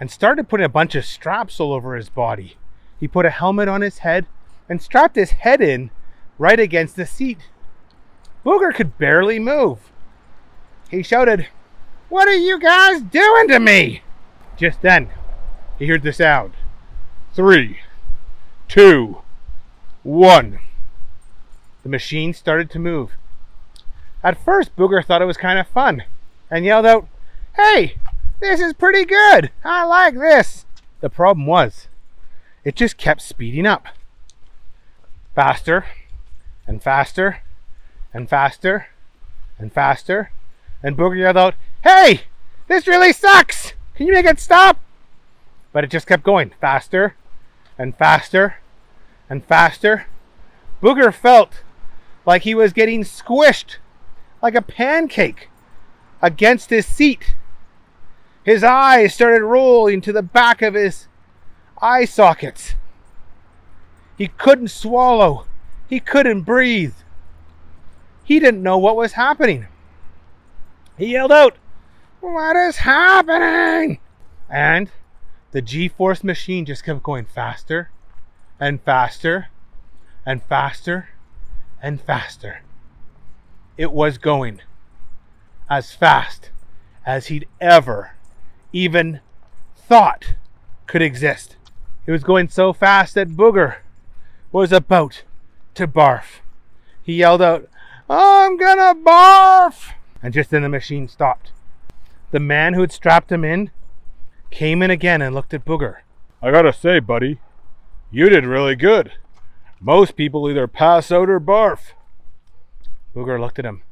and 0.00 0.10
started 0.10 0.48
putting 0.48 0.64
a 0.64 0.70
bunch 0.70 0.94
of 0.94 1.04
straps 1.04 1.60
all 1.60 1.74
over 1.74 1.94
his 1.94 2.08
body. 2.08 2.56
He 2.98 3.06
put 3.06 3.26
a 3.26 3.30
helmet 3.30 3.68
on 3.68 3.82
his 3.82 3.98
head 3.98 4.26
and 4.70 4.80
strapped 4.80 5.16
his 5.16 5.32
head 5.32 5.60
in 5.60 5.90
right 6.38 6.58
against 6.58 6.96
the 6.96 7.04
seat. 7.04 7.50
Booger 8.42 8.74
could 8.74 8.96
barely 8.96 9.38
move. 9.38 9.92
He 10.90 11.02
shouted, 11.02 11.48
What 12.12 12.28
are 12.28 12.34
you 12.34 12.60
guys 12.60 13.00
doing 13.00 13.48
to 13.48 13.58
me? 13.58 14.02
Just 14.58 14.82
then, 14.82 15.08
he 15.78 15.86
heard 15.86 16.02
the 16.02 16.12
sound. 16.12 16.52
Three, 17.32 17.78
two, 18.68 19.22
one. 20.02 20.58
The 21.82 21.88
machine 21.88 22.34
started 22.34 22.68
to 22.68 22.78
move. 22.78 23.12
At 24.22 24.44
first, 24.44 24.76
Booger 24.76 25.02
thought 25.02 25.22
it 25.22 25.24
was 25.24 25.38
kind 25.38 25.58
of 25.58 25.66
fun 25.66 26.04
and 26.50 26.66
yelled 26.66 26.84
out, 26.84 27.08
Hey, 27.56 27.96
this 28.40 28.60
is 28.60 28.74
pretty 28.74 29.06
good. 29.06 29.50
I 29.64 29.86
like 29.86 30.12
this. 30.12 30.66
The 31.00 31.08
problem 31.08 31.46
was, 31.46 31.88
it 32.62 32.76
just 32.76 32.98
kept 32.98 33.22
speeding 33.22 33.64
up. 33.64 33.86
Faster 35.34 35.86
and 36.66 36.82
faster 36.82 37.40
and 38.12 38.28
faster 38.28 38.88
and 39.58 39.72
faster. 39.72 40.30
And 40.82 40.94
Booger 40.94 41.18
yelled 41.18 41.38
out, 41.38 41.54
Hey, 41.82 42.22
this 42.68 42.86
really 42.86 43.12
sucks. 43.12 43.72
Can 43.94 44.06
you 44.06 44.12
make 44.12 44.26
it 44.26 44.38
stop? 44.38 44.80
But 45.72 45.84
it 45.84 45.90
just 45.90 46.06
kept 46.06 46.22
going 46.22 46.52
faster 46.60 47.16
and 47.76 47.96
faster 47.96 48.56
and 49.28 49.44
faster. 49.44 50.06
Booger 50.80 51.12
felt 51.12 51.62
like 52.24 52.42
he 52.42 52.54
was 52.54 52.72
getting 52.72 53.02
squished 53.02 53.76
like 54.40 54.54
a 54.54 54.62
pancake 54.62 55.48
against 56.20 56.70
his 56.70 56.86
seat. 56.86 57.34
His 58.44 58.62
eyes 58.62 59.14
started 59.14 59.44
rolling 59.44 60.00
to 60.02 60.12
the 60.12 60.22
back 60.22 60.62
of 60.62 60.74
his 60.74 61.08
eye 61.80 62.04
sockets. 62.04 62.74
He 64.16 64.28
couldn't 64.28 64.68
swallow. 64.68 65.46
He 65.88 65.98
couldn't 65.98 66.42
breathe. 66.42 66.94
He 68.24 68.38
didn't 68.38 68.62
know 68.62 68.78
what 68.78 68.96
was 68.96 69.12
happening. 69.12 69.66
He 70.96 71.06
yelled 71.06 71.32
out, 71.32 71.56
What 72.22 72.54
is 72.54 72.76
happening? 72.76 73.98
And 74.48 74.88
the 75.50 75.60
G 75.60 75.88
Force 75.88 76.22
machine 76.22 76.64
just 76.64 76.84
kept 76.84 77.02
going 77.02 77.24
faster 77.24 77.90
and 78.60 78.80
faster 78.80 79.48
and 80.24 80.40
faster 80.40 81.08
and 81.82 82.00
faster. 82.00 82.62
It 83.76 83.90
was 83.90 84.18
going 84.18 84.60
as 85.68 85.92
fast 85.92 86.50
as 87.04 87.26
he'd 87.26 87.48
ever 87.60 88.12
even 88.72 89.18
thought 89.74 90.34
could 90.86 91.02
exist. 91.02 91.56
It 92.06 92.12
was 92.12 92.22
going 92.22 92.48
so 92.50 92.72
fast 92.72 93.16
that 93.16 93.30
Booger 93.30 93.78
was 94.52 94.70
about 94.70 95.24
to 95.74 95.88
barf. 95.88 96.38
He 97.02 97.14
yelled 97.14 97.42
out, 97.42 97.68
I'm 98.08 98.56
gonna 98.56 98.94
barf! 98.94 99.90
And 100.22 100.32
just 100.32 100.50
then 100.50 100.62
the 100.62 100.68
machine 100.68 101.08
stopped. 101.08 101.50
The 102.32 102.40
man 102.40 102.72
who 102.72 102.80
had 102.80 102.92
strapped 102.92 103.30
him 103.30 103.44
in 103.44 103.70
came 104.50 104.82
in 104.82 104.90
again 104.90 105.20
and 105.20 105.34
looked 105.34 105.52
at 105.52 105.66
Booger. 105.66 105.98
I 106.40 106.50
gotta 106.50 106.72
say, 106.72 106.98
buddy, 106.98 107.38
you 108.10 108.30
did 108.30 108.46
really 108.46 108.74
good. 108.74 109.12
Most 109.80 110.16
people 110.16 110.48
either 110.48 110.66
pass 110.66 111.12
out 111.12 111.28
or 111.28 111.38
barf. 111.38 111.92
Booger 113.14 113.38
looked 113.38 113.58
at 113.58 113.66
him. 113.66 113.82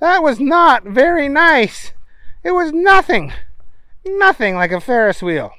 That 0.00 0.22
was 0.22 0.38
not 0.38 0.84
very 0.84 1.28
nice. 1.28 1.92
It 2.44 2.52
was 2.52 2.72
nothing. 2.72 3.32
Nothing 4.04 4.54
like 4.54 4.70
a 4.70 4.80
Ferris 4.80 5.20
wheel. 5.20 5.52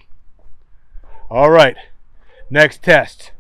All 1.30 1.52
right, 1.52 1.76
next 2.50 2.82
test. 2.82 3.34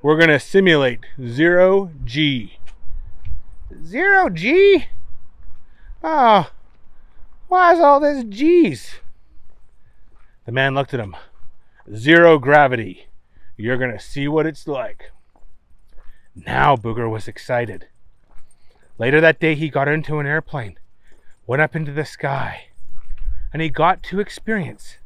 We're 0.00 0.18
gonna 0.18 0.40
simulate 0.40 1.00
zero 1.22 1.90
G. 2.02 2.58
Zero 3.84 4.30
G? 4.30 4.86
Oh, 6.02 6.50
why's 7.48 7.78
all 7.80 8.00
this 8.00 8.24
G's? 8.24 8.96
The 10.44 10.52
man 10.52 10.74
looked 10.74 10.94
at 10.94 11.00
him. 11.00 11.16
Zero 11.94 12.38
gravity. 12.38 13.06
You're 13.56 13.76
gonna 13.76 14.00
see 14.00 14.28
what 14.28 14.46
it's 14.46 14.66
like. 14.68 15.10
Now 16.34 16.76
Booger 16.76 17.10
was 17.10 17.28
excited. 17.28 17.88
Later 18.98 19.20
that 19.20 19.40
day, 19.40 19.54
he 19.54 19.68
got 19.68 19.88
into 19.88 20.18
an 20.18 20.26
airplane, 20.26 20.78
went 21.46 21.62
up 21.62 21.76
into 21.76 21.92
the 21.92 22.04
sky, 22.04 22.68
and 23.52 23.60
he 23.60 23.68
got 23.68 24.02
to 24.04 24.20
experience 24.20 24.96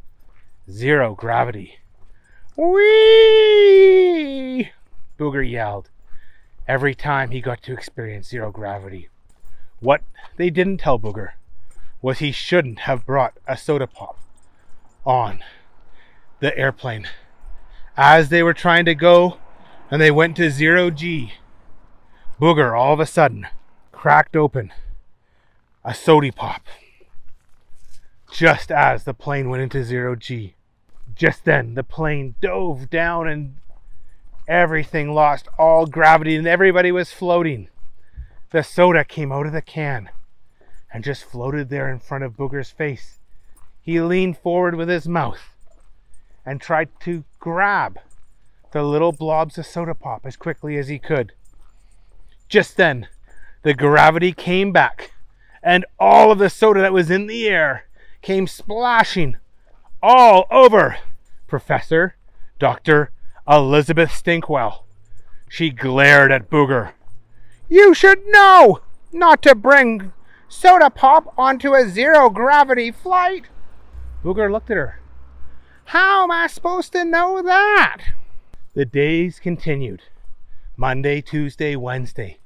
zero 0.71 1.15
gravity. 1.15 1.79
Whee! 2.57 3.91
Booger 5.19 5.49
yelled 5.49 5.91
every 6.69 6.95
time 6.95 7.31
he 7.31 7.41
got 7.41 7.63
to 7.63 7.73
experience 7.73 8.29
zero 8.29 8.53
gravity. 8.53 9.09
What 9.81 10.03
they 10.37 10.51
didn't 10.51 10.79
tell 10.79 10.99
Booger 10.99 11.31
was 12.03 12.19
he 12.19 12.33
shouldn't 12.33 12.81
have 12.81 13.07
brought 13.07 13.35
a 13.47 13.57
soda 13.57 13.87
pop 13.87 14.19
on 15.05 15.41
the 16.41 16.57
airplane. 16.57 17.09
As 17.97 18.29
they 18.29 18.43
were 18.43 18.55
trying 18.55 18.85
to 18.87 18.95
go 18.95 19.39
and 19.91 20.01
they 20.01 20.11
went 20.11 20.37
to 20.37 20.51
zero 20.51 20.91
G, 20.91 21.35
Booger 22.41 22.79
all 22.79 22.95
of 22.95 23.01
a 23.01 23.07
sudden 23.07 23.47
cracked 23.93 24.35
open 24.35 24.73
a 25.85 25.95
soda 25.95 26.33
pop 26.33 26.63
just 28.31 28.71
as 28.71 29.05
the 29.05 29.15
plane 29.15 29.51
went 29.51 29.63
into 29.63 29.85
zero 29.85 30.15
G. 30.17 30.55
Just 31.15 31.45
then, 31.45 31.75
the 31.75 31.83
plane 31.83 32.37
dove 32.41 32.89
down 32.89 33.29
and 33.29 33.57
everything 34.49 35.13
lost 35.13 35.49
all 35.59 35.87
gravity 35.87 36.37
and 36.37 36.47
everybody 36.47 36.93
was 36.93 37.13
floating. 37.13 37.69
The 38.53 38.63
soda 38.63 39.05
came 39.05 39.33
out 39.33 39.47
of 39.47 39.53
the 39.53 39.63
can 39.63 40.11
and 40.93 41.05
just 41.05 41.25
floated 41.25 41.69
there 41.69 41.91
in 41.91 41.99
front 41.99 42.25
of 42.25 42.37
Booger's 42.37 42.71
face. 42.71 43.19
He 43.81 44.01
leaned 44.01 44.39
forward 44.39 44.75
with 44.75 44.89
his 44.89 45.09
mouth 45.09 45.41
and 46.45 46.61
tried 46.61 46.89
to 47.01 47.25
grab 47.39 47.99
the 48.73 48.83
little 48.83 49.13
blobs 49.13 49.59
of 49.59 49.67
soda 49.67 49.95
pop 49.95 50.25
as 50.25 50.37
quickly 50.37 50.77
as 50.77 50.89
he 50.89 50.99
could. 50.99 51.33
Just 52.49 52.77
then, 52.77 53.09
the 53.63 53.75
gravity 53.75 54.33
came 54.33 54.73
back 54.73 55.13
and 55.63 55.85
all 55.99 56.33
of 56.33 56.39
the 56.39 56.51
soda 56.51 56.81
that 56.81 56.93
was 56.93 57.11
in 57.11 57.27
the 57.27 57.47
air 57.49 57.87
came 58.23 58.47
splashing 58.47 59.37
all 60.03 60.47
over 60.51 60.99
Professor 61.47 62.17
Dr. 62.59 63.11
Elizabeth 63.49 64.11
Stinkwell. 64.11 64.85
She 65.49 65.71
glared 65.71 66.31
at 66.31 66.49
Booger. 66.49 66.93
You 67.69 67.95
should 67.95 68.27
know 68.27 68.81
not 69.13 69.43
to 69.43 69.55
bring 69.55 70.13
soda 70.51 70.91
pop 70.91 71.33
onto 71.39 71.75
a 71.75 71.89
zero 71.89 72.29
gravity 72.29 72.91
flight. 72.91 73.45
Booger 74.23 74.51
looked 74.51 74.71
at 74.71 74.77
her. 74.77 75.01
How 75.87 76.25
am 76.25 76.31
I 76.31 76.49
supposed 76.49 76.93
to 76.93 77.05
know 77.05 77.41
that? 77.43 78.03
The 78.75 78.85
days 78.85 79.39
continued 79.41 80.03
Monday, 80.77 81.21
Tuesday, 81.21 81.77
Wednesday, 81.77 82.39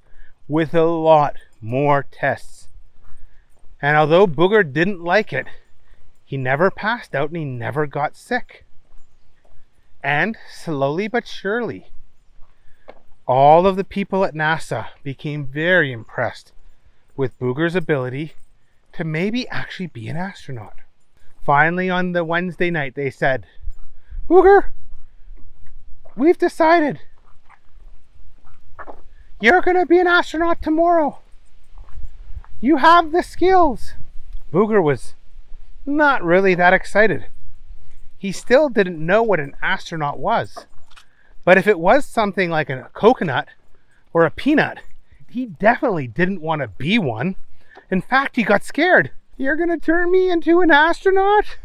with 0.46 0.74
a 0.74 0.84
lot 0.84 1.36
more 1.60 2.06
tests. 2.10 2.68
And 3.80 3.96
although 3.96 4.26
Booger 4.26 4.70
didn't 4.70 5.02
like 5.02 5.32
it, 5.32 5.46
he 6.24 6.36
never 6.36 6.70
passed 6.70 7.14
out 7.14 7.30
and 7.30 7.36
he 7.38 7.44
never 7.44 7.86
got 7.86 8.16
sick. 8.16 8.64
And 10.02 10.36
slowly 10.50 11.08
but 11.08 11.26
surely, 11.26 11.88
all 13.26 13.66
of 13.66 13.76
the 13.76 13.84
people 13.84 14.24
at 14.24 14.34
NASA 14.34 14.88
became 15.02 15.46
very 15.46 15.90
impressed 15.90 16.52
with 17.16 17.38
Booger's 17.38 17.74
ability 17.74 18.32
to 18.92 19.04
maybe 19.04 19.48
actually 19.48 19.86
be 19.86 20.08
an 20.08 20.16
astronaut. 20.16 20.74
Finally, 21.44 21.90
on 21.90 22.12
the 22.12 22.24
Wednesday 22.24 22.70
night, 22.70 22.94
they 22.94 23.10
said, 23.10 23.46
Booger, 24.28 24.66
we've 26.16 26.38
decided 26.38 27.00
you're 29.40 29.60
going 29.60 29.76
to 29.76 29.86
be 29.86 29.98
an 29.98 30.06
astronaut 30.06 30.62
tomorrow. 30.62 31.18
You 32.60 32.78
have 32.78 33.12
the 33.12 33.22
skills. 33.22 33.92
Booger 34.52 34.82
was 34.82 35.14
not 35.84 36.22
really 36.24 36.54
that 36.54 36.72
excited. 36.72 37.26
he 38.16 38.32
still 38.32 38.70
didn't 38.70 39.04
know 39.04 39.22
what 39.22 39.38
an 39.38 39.54
astronaut 39.62 40.18
was. 40.18 40.66
But 41.44 41.58
if 41.58 41.66
it 41.66 41.78
was 41.78 42.06
something 42.06 42.48
like 42.48 42.70
a 42.70 42.88
coconut 42.94 43.48
or 44.14 44.24
a 44.24 44.30
peanut, 44.30 44.78
he 45.34 45.46
definitely 45.46 46.06
didn't 46.06 46.40
want 46.40 46.62
to 46.62 46.68
be 46.68 46.96
one. 46.96 47.34
In 47.90 48.00
fact, 48.00 48.36
he 48.36 48.44
got 48.44 48.62
scared. 48.62 49.10
You're 49.36 49.56
going 49.56 49.68
to 49.68 49.84
turn 49.84 50.12
me 50.12 50.30
into 50.30 50.60
an 50.60 50.70
astronaut? 50.70 51.58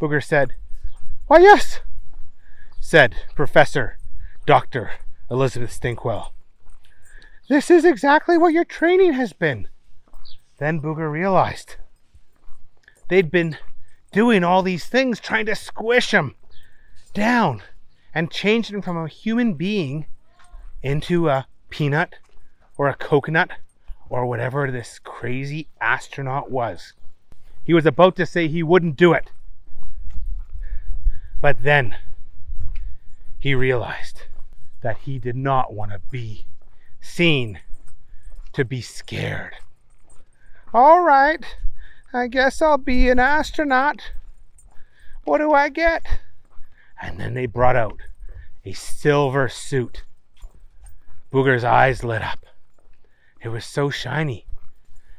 Booger 0.00 0.22
said. 0.22 0.54
Why, 1.28 1.38
yes, 1.38 1.78
said 2.80 3.14
Professor 3.36 3.96
Dr. 4.44 4.90
Elizabeth 5.30 5.70
Stinkwell. 5.70 6.32
This 7.48 7.70
is 7.70 7.84
exactly 7.84 8.36
what 8.36 8.52
your 8.52 8.64
training 8.64 9.12
has 9.12 9.32
been. 9.32 9.68
Then 10.58 10.80
Booger 10.80 11.10
realized 11.10 11.76
they'd 13.06 13.30
been 13.30 13.56
doing 14.10 14.42
all 14.42 14.64
these 14.64 14.86
things, 14.86 15.20
trying 15.20 15.46
to 15.46 15.54
squish 15.54 16.10
him 16.10 16.34
down 17.14 17.62
and 18.12 18.32
change 18.32 18.72
him 18.72 18.82
from 18.82 18.96
a 18.96 19.06
human 19.06 19.54
being 19.54 20.06
into 20.82 21.28
a 21.28 21.46
peanut 21.68 22.16
or 22.80 22.88
a 22.88 22.94
coconut 22.94 23.50
or 24.08 24.24
whatever 24.24 24.70
this 24.70 24.98
crazy 25.00 25.68
astronaut 25.82 26.50
was. 26.50 26.94
He 27.62 27.74
was 27.74 27.84
about 27.84 28.16
to 28.16 28.24
say 28.24 28.48
he 28.48 28.62
wouldn't 28.62 28.96
do 28.96 29.12
it. 29.12 29.30
But 31.42 31.62
then 31.62 31.94
he 33.38 33.54
realized 33.54 34.22
that 34.80 34.96
he 35.02 35.18
did 35.18 35.36
not 35.36 35.74
want 35.74 35.90
to 35.90 36.00
be 36.10 36.46
seen 37.02 37.60
to 38.54 38.64
be 38.64 38.80
scared. 38.80 39.56
All 40.72 41.02
right, 41.02 41.44
I 42.14 42.28
guess 42.28 42.62
I'll 42.62 42.78
be 42.78 43.10
an 43.10 43.18
astronaut. 43.18 44.12
What 45.24 45.36
do 45.36 45.52
I 45.52 45.68
get? 45.68 46.02
And 47.02 47.20
then 47.20 47.34
they 47.34 47.44
brought 47.44 47.76
out 47.76 47.98
a 48.64 48.72
silver 48.72 49.50
suit. 49.50 50.04
Booger's 51.30 51.62
eyes 51.62 52.02
lit 52.02 52.22
up. 52.22 52.46
It 53.42 53.48
was 53.48 53.64
so 53.64 53.90
shiny. 53.90 54.46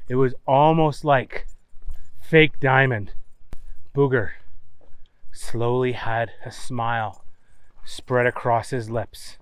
It 0.07 0.15
was 0.15 0.35
almost 0.47 1.03
like 1.03 1.47
fake 2.19 2.59
diamond. 2.59 3.13
Booger 3.95 4.31
slowly 5.31 5.93
had 5.93 6.31
a 6.45 6.51
smile 6.51 7.23
spread 7.83 8.25
across 8.25 8.69
his 8.69 8.89
lips. 8.89 9.37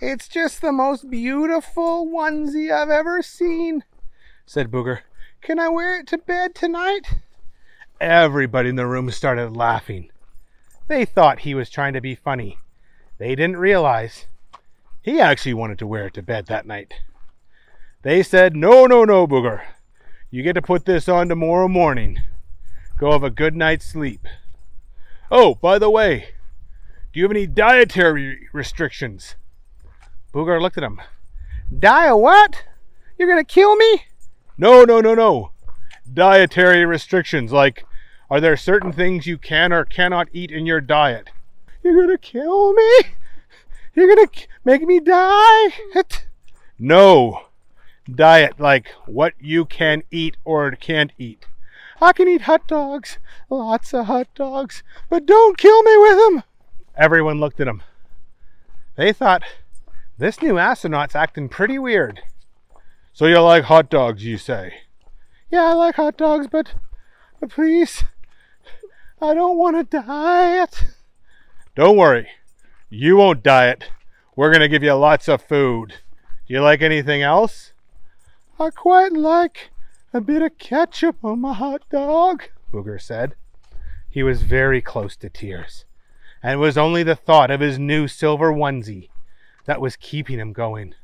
It's 0.00 0.28
just 0.28 0.60
the 0.60 0.72
most 0.72 1.10
beautiful 1.10 2.06
onesie 2.06 2.72
I've 2.72 2.90
ever 2.90 3.22
seen, 3.22 3.84
said 4.46 4.70
Booger. 4.70 5.00
Can 5.40 5.58
I 5.58 5.68
wear 5.68 6.00
it 6.00 6.06
to 6.08 6.18
bed 6.18 6.54
tonight? 6.54 7.20
Everybody 8.00 8.68
in 8.68 8.76
the 8.76 8.86
room 8.86 9.10
started 9.10 9.56
laughing. 9.56 10.10
They 10.86 11.04
thought 11.04 11.40
he 11.40 11.54
was 11.54 11.68
trying 11.68 11.94
to 11.94 12.00
be 12.00 12.14
funny. 12.14 12.58
They 13.18 13.34
didn't 13.34 13.56
realize 13.56 14.26
he 15.02 15.20
actually 15.20 15.54
wanted 15.54 15.78
to 15.78 15.86
wear 15.86 16.06
it 16.06 16.14
to 16.14 16.22
bed 16.22 16.46
that 16.46 16.66
night. 16.66 16.94
They 18.02 18.22
said, 18.22 18.54
No, 18.54 18.86
no, 18.86 19.04
no, 19.04 19.26
Booger. 19.26 19.62
You 20.30 20.42
get 20.42 20.54
to 20.54 20.62
put 20.62 20.84
this 20.84 21.08
on 21.08 21.28
tomorrow 21.28 21.68
morning. 21.68 22.18
Go 22.98 23.12
have 23.12 23.22
a 23.22 23.30
good 23.30 23.54
night's 23.56 23.86
sleep. 23.86 24.26
Oh, 25.30 25.54
by 25.54 25.78
the 25.78 25.90
way, 25.90 26.30
do 27.12 27.20
you 27.20 27.24
have 27.24 27.32
any 27.32 27.46
dietary 27.46 28.48
restrictions? 28.52 29.36
Booger 30.32 30.60
looked 30.60 30.78
at 30.78 30.84
him. 30.84 31.00
Die 31.76 32.12
what? 32.12 32.64
You're 33.18 33.28
gonna 33.28 33.44
kill 33.44 33.76
me? 33.76 34.04
No, 34.56 34.84
no, 34.84 35.00
no, 35.00 35.14
no. 35.14 35.52
Dietary 36.12 36.84
restrictions, 36.84 37.52
like 37.52 37.84
are 38.30 38.40
there 38.40 38.56
certain 38.56 38.92
things 38.92 39.26
you 39.26 39.38
can 39.38 39.72
or 39.72 39.84
cannot 39.84 40.28
eat 40.32 40.50
in 40.50 40.66
your 40.66 40.80
diet? 40.80 41.30
You're 41.82 42.00
gonna 42.00 42.18
kill 42.18 42.74
me? 42.74 42.90
You're 43.98 44.14
gonna 44.14 44.28
make 44.64 44.82
me 44.82 45.00
die? 45.00 45.72
No. 46.78 47.46
Diet, 48.08 48.60
like 48.60 48.90
what 49.06 49.34
you 49.40 49.64
can 49.64 50.04
eat 50.12 50.36
or 50.44 50.70
can't 50.70 51.10
eat. 51.18 51.46
I 52.00 52.12
can 52.12 52.28
eat 52.28 52.42
hot 52.42 52.68
dogs, 52.68 53.18
lots 53.50 53.92
of 53.92 54.06
hot 54.06 54.28
dogs, 54.36 54.84
but 55.10 55.26
don't 55.26 55.58
kill 55.58 55.82
me 55.82 55.96
with 55.96 56.16
them. 56.16 56.44
Everyone 56.96 57.40
looked 57.40 57.58
at 57.58 57.66
him. 57.66 57.82
They 58.94 59.12
thought, 59.12 59.42
this 60.16 60.40
new 60.40 60.60
astronaut's 60.60 61.16
acting 61.16 61.48
pretty 61.48 61.80
weird. 61.80 62.20
So 63.12 63.26
you 63.26 63.40
like 63.40 63.64
hot 63.64 63.90
dogs, 63.90 64.24
you 64.24 64.38
say? 64.38 64.74
Yeah, 65.50 65.64
I 65.64 65.72
like 65.72 65.96
hot 65.96 66.16
dogs, 66.16 66.46
but, 66.46 66.72
but 67.40 67.50
please, 67.50 68.04
I 69.20 69.34
don't 69.34 69.58
want 69.58 69.76
to 69.76 70.02
diet. 70.02 70.84
Don't 71.74 71.96
worry, 71.96 72.28
you 72.90 73.16
won't 73.16 73.42
diet. 73.42 73.84
We're 74.34 74.50
going 74.50 74.60
to 74.60 74.68
give 74.68 74.82
you 74.82 74.94
lots 74.94 75.28
of 75.28 75.42
food. 75.42 75.94
Do 76.46 76.54
you 76.54 76.60
like 76.60 76.80
anything 76.80 77.22
else? 77.22 77.72
I 78.58 78.70
quite 78.70 79.12
like 79.12 79.70
a 80.12 80.20
bit 80.20 80.42
of 80.42 80.58
ketchup 80.58 81.16
on 81.22 81.40
my 81.40 81.52
hot 81.52 81.82
dog, 81.90 82.44
Booger 82.72 83.00
said. 83.00 83.34
He 84.08 84.22
was 84.22 84.42
very 84.42 84.80
close 84.80 85.16
to 85.16 85.28
tears, 85.28 85.84
and 86.42 86.54
it 86.54 86.56
was 86.56 86.78
only 86.78 87.02
the 87.02 87.14
thought 87.14 87.50
of 87.50 87.60
his 87.60 87.78
new 87.78 88.08
silver 88.08 88.52
onesie 88.52 89.10
that 89.66 89.80
was 89.80 89.96
keeping 89.96 90.38
him 90.38 90.54
going. 90.54 90.94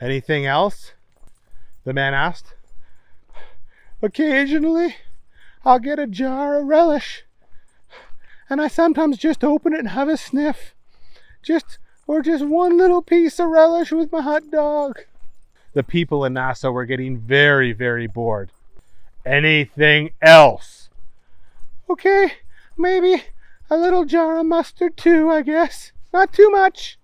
Anything 0.00 0.44
else? 0.44 0.92
The 1.84 1.94
man 1.94 2.12
asked. 2.12 2.54
Occasionally, 4.02 4.96
I'll 5.64 5.78
get 5.78 5.98
a 5.98 6.06
jar 6.06 6.58
of 6.58 6.66
relish, 6.66 7.24
and 8.50 8.60
I 8.60 8.68
sometimes 8.68 9.16
just 9.16 9.42
open 9.42 9.72
it 9.72 9.78
and 9.78 9.88
have 9.88 10.08
a 10.08 10.16
sniff. 10.16 10.74
Just 11.42 11.78
or 12.06 12.22
just 12.22 12.44
one 12.44 12.76
little 12.76 13.02
piece 13.02 13.38
of 13.38 13.48
relish 13.48 13.92
with 13.92 14.12
my 14.12 14.20
hot 14.20 14.50
dog. 14.50 15.00
The 15.72 15.82
people 15.82 16.24
in 16.24 16.34
NASA 16.34 16.72
were 16.72 16.84
getting 16.84 17.18
very, 17.18 17.72
very 17.72 18.06
bored. 18.06 18.50
Anything 19.24 20.10
else? 20.20 20.90
Okay, 21.88 22.32
maybe 22.76 23.24
a 23.70 23.76
little 23.76 24.04
jar 24.04 24.38
of 24.38 24.46
mustard 24.46 24.96
too, 24.96 25.30
I 25.30 25.42
guess. 25.42 25.92
Not 26.12 26.32
too 26.32 26.50
much. 26.50 26.98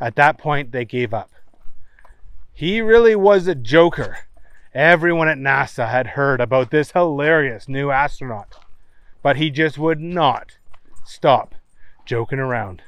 At 0.00 0.16
that 0.16 0.38
point, 0.38 0.72
they 0.72 0.84
gave 0.84 1.12
up. 1.12 1.30
He 2.52 2.80
really 2.80 3.14
was 3.14 3.46
a 3.46 3.54
joker. 3.54 4.18
Everyone 4.74 5.28
at 5.28 5.38
NASA 5.38 5.90
had 5.90 6.08
heard 6.08 6.40
about 6.40 6.70
this 6.70 6.92
hilarious 6.92 7.68
new 7.68 7.90
astronaut, 7.90 8.54
but 9.22 9.36
he 9.36 9.50
just 9.50 9.78
would 9.78 10.00
not 10.00 10.56
stop 11.04 11.54
joking 12.04 12.38
around. 12.38 12.82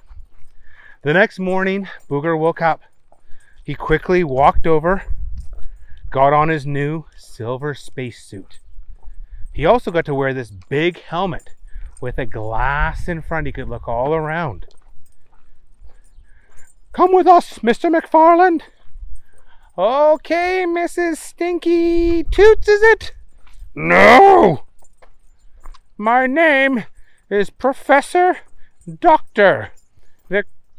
The 1.03 1.15
next 1.15 1.39
morning, 1.39 1.89
Booger 2.11 2.39
woke 2.39 2.61
up. 2.61 2.83
He 3.65 3.75
quickly 3.75 4.23
walked 4.23 4.67
over, 4.67 5.03
got 6.11 6.35
on 6.35 6.51
his 6.51 6.67
new 6.67 7.07
silver 7.17 7.73
spacesuit. 7.75 8.59
He 9.51 9.65
also 9.65 9.91
got 9.91 10.05
to 10.05 10.15
wear 10.15 10.35
this 10.35 10.51
big 10.51 11.01
helmet 11.01 11.55
with 12.03 12.19
a 12.19 12.27
glass 12.27 13.09
in 13.09 13.23
front 13.23 13.47
he 13.47 13.53
could 13.53 13.69
look 13.69 13.89
all 13.89 14.13
around. 14.13 14.67
Come 16.93 17.15
with 17.15 17.27
us, 17.27 17.61
Mr. 17.61 17.91
McFarland. 17.91 18.61
Okay, 19.79 20.67
Mrs. 20.69 21.17
Stinky 21.17 22.25
Toots, 22.25 22.69
is 22.69 22.83
it? 22.83 23.13
No! 23.75 24.65
My 25.97 26.27
name 26.27 26.85
is 27.31 27.49
Professor 27.49 28.37
Doctor 29.01 29.71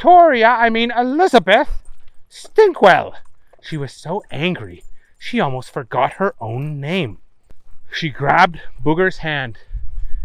Victoria, 0.01 0.47
I 0.47 0.71
mean 0.71 0.89
Elizabeth 0.89 1.69
Stinkwell. 2.27 3.13
She 3.61 3.77
was 3.77 3.93
so 3.93 4.23
angry, 4.31 4.83
she 5.19 5.39
almost 5.39 5.71
forgot 5.71 6.13
her 6.13 6.33
own 6.41 6.81
name. 6.81 7.19
She 7.91 8.09
grabbed 8.09 8.61
Booger's 8.83 9.19
hand 9.19 9.59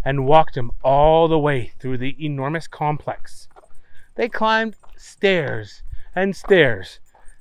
and 0.03 0.25
walked 0.25 0.57
him 0.57 0.71
all 0.83 1.29
the 1.29 1.39
way 1.39 1.73
through 1.79 1.99
the 1.99 2.17
enormous 2.19 2.67
complex. 2.67 3.49
They 4.15 4.31
climbed 4.31 4.77
stairs 4.97 5.83
and 6.15 6.35
stairs 6.35 6.99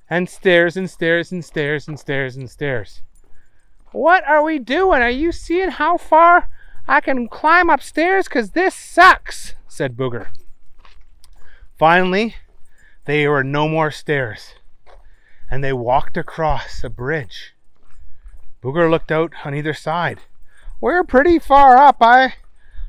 and 0.10 0.28
stairs 0.28 0.76
and 0.76 0.90
stairs 0.90 1.32
and 1.32 1.46
stairs 1.46 1.88
and 1.88 1.98
stairs 1.98 2.36
and 2.36 2.52
stairs. 2.52 3.02
What 3.94 4.28
are 4.28 4.44
we 4.44 4.60
doing? 4.60 5.02
Are 5.02 5.10
you 5.10 5.32
seeing 5.32 5.70
how 5.70 5.96
far 5.96 6.50
I 6.86 7.00
can 7.00 7.30
climb 7.30 7.70
upstairs? 7.70 8.28
Because 8.28 8.52
this 8.52 8.76
sucks, 8.76 9.56
said 9.70 9.96
Booger. 9.96 10.28
Finally, 11.78 12.36
there 13.06 13.30
were 13.32 13.44
no 13.44 13.68
more 13.68 13.92
stairs, 13.92 14.54
and 15.50 15.64
they 15.64 15.74
walked 15.74 16.18
across 16.18 16.84
a 16.84 16.90
bridge. 16.90 17.54
Booger 18.64 18.90
looked 18.90 19.12
out 19.12 19.34
on 19.44 19.54
either 19.54 19.74
side. 19.74 20.20
We're 20.82 21.04
pretty 21.04 21.40
far 21.40 21.78
up. 21.78 21.98
I 22.02 22.36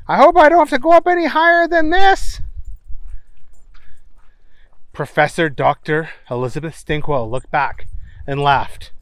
I 0.08 0.16
hope 0.16 0.36
I 0.36 0.48
don't 0.48 0.60
have 0.60 0.70
to 0.70 0.78
go 0.78 0.92
up 0.92 1.06
any 1.06 1.26
higher 1.26 1.66
than 1.66 1.90
this. 1.90 2.40
Professor 4.92 5.48
Dr. 5.48 6.08
Elizabeth 6.30 6.74
Stinkwell 6.74 7.30
looked 7.30 7.50
back 7.50 7.88
and 8.26 8.40
laughed. 8.40 8.92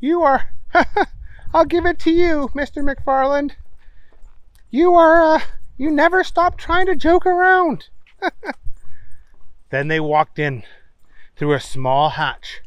You 0.00 0.22
are 0.22 0.52
I'll 1.54 1.64
give 1.64 1.84
it 1.86 1.98
to 2.00 2.10
you, 2.10 2.50
Mr. 2.54 2.82
McFarland. 2.82 3.52
You 4.70 4.94
are, 4.94 5.22
uh, 5.22 5.40
you 5.76 5.90
never 5.90 6.24
stop 6.24 6.56
trying 6.56 6.86
to 6.86 6.96
joke 6.96 7.26
around. 7.26 7.88
then 9.70 9.88
they 9.88 10.00
walked 10.00 10.38
in 10.38 10.62
through 11.36 11.54
a 11.54 11.60
small 11.60 12.10
hatch. 12.10 12.62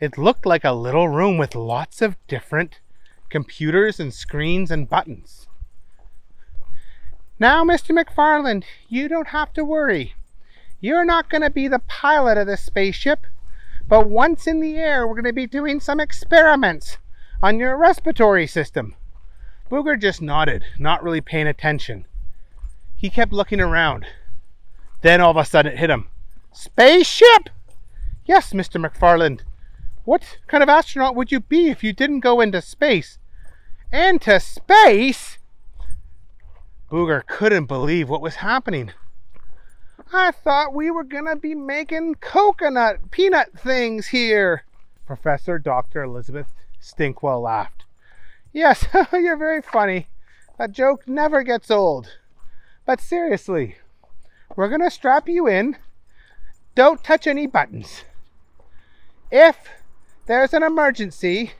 It 0.00 0.18
looked 0.18 0.46
like 0.46 0.64
a 0.64 0.72
little 0.72 1.08
room 1.08 1.38
with 1.38 1.54
lots 1.54 2.00
of 2.00 2.16
different 2.26 2.80
computers 3.28 4.00
and 4.00 4.12
screens 4.12 4.70
and 4.70 4.88
buttons. 4.88 5.46
Now, 7.38 7.64
Mr. 7.64 7.96
McFarland, 7.98 8.64
you 8.88 9.08
don't 9.08 9.28
have 9.28 9.52
to 9.54 9.64
worry. 9.64 10.14
You're 10.80 11.04
not 11.04 11.30
going 11.30 11.42
to 11.42 11.50
be 11.50 11.68
the 11.68 11.78
pilot 11.78 12.38
of 12.38 12.46
this 12.46 12.62
spaceship, 12.62 13.26
but 13.86 14.08
once 14.08 14.46
in 14.46 14.60
the 14.60 14.76
air, 14.76 15.06
we're 15.06 15.14
going 15.14 15.24
to 15.24 15.32
be 15.32 15.46
doing 15.46 15.80
some 15.80 16.00
experiments 16.00 16.98
on 17.42 17.58
your 17.58 17.76
respiratory 17.76 18.46
system. 18.46 18.94
Booger 19.70 19.98
just 19.98 20.20
nodded, 20.20 20.64
not 20.78 21.02
really 21.02 21.20
paying 21.20 21.46
attention. 21.46 22.06
He 22.96 23.08
kept 23.08 23.32
looking 23.32 23.60
around. 23.60 24.06
Then 25.02 25.20
all 25.20 25.30
of 25.30 25.36
a 25.36 25.44
sudden 25.44 25.72
it 25.72 25.78
hit 25.78 25.90
him. 25.90 26.08
Spaceship? 26.52 27.48
Yes, 28.26 28.52
Mr. 28.52 28.84
McFarland. 28.84 29.40
What 30.04 30.38
kind 30.46 30.62
of 30.62 30.68
astronaut 30.68 31.14
would 31.14 31.30
you 31.30 31.40
be 31.40 31.68
if 31.68 31.84
you 31.84 31.92
didn't 31.92 32.20
go 32.20 32.40
into 32.40 32.60
space? 32.60 33.18
Into 33.92 34.40
space? 34.40 35.38
Booger 36.90 37.24
couldn't 37.26 37.66
believe 37.66 38.08
what 38.08 38.20
was 38.20 38.36
happening. 38.36 38.92
I 40.12 40.32
thought 40.32 40.74
we 40.74 40.90
were 40.90 41.04
gonna 41.04 41.36
be 41.36 41.54
making 41.54 42.16
coconut 42.16 43.10
peanut 43.10 43.58
things 43.58 44.08
here. 44.08 44.64
Professor 45.06 45.58
Dr. 45.58 46.02
Elizabeth 46.02 46.48
Stinkwell 46.80 47.42
laughed. 47.42 47.84
Yes, 48.52 48.86
you're 49.12 49.36
very 49.36 49.62
funny. 49.62 50.08
That 50.58 50.72
joke 50.72 51.06
never 51.06 51.42
gets 51.42 51.70
old. 51.70 52.16
But 52.84 53.00
seriously, 53.00 53.76
we're 54.56 54.68
gonna 54.68 54.90
strap 54.90 55.28
you 55.28 55.46
in. 55.46 55.76
Don't 56.74 57.02
touch 57.02 57.26
any 57.26 57.46
buttons. 57.46 58.04
If 59.30 59.56
there's 60.26 60.52
an 60.52 60.62
emergency, 60.62 61.52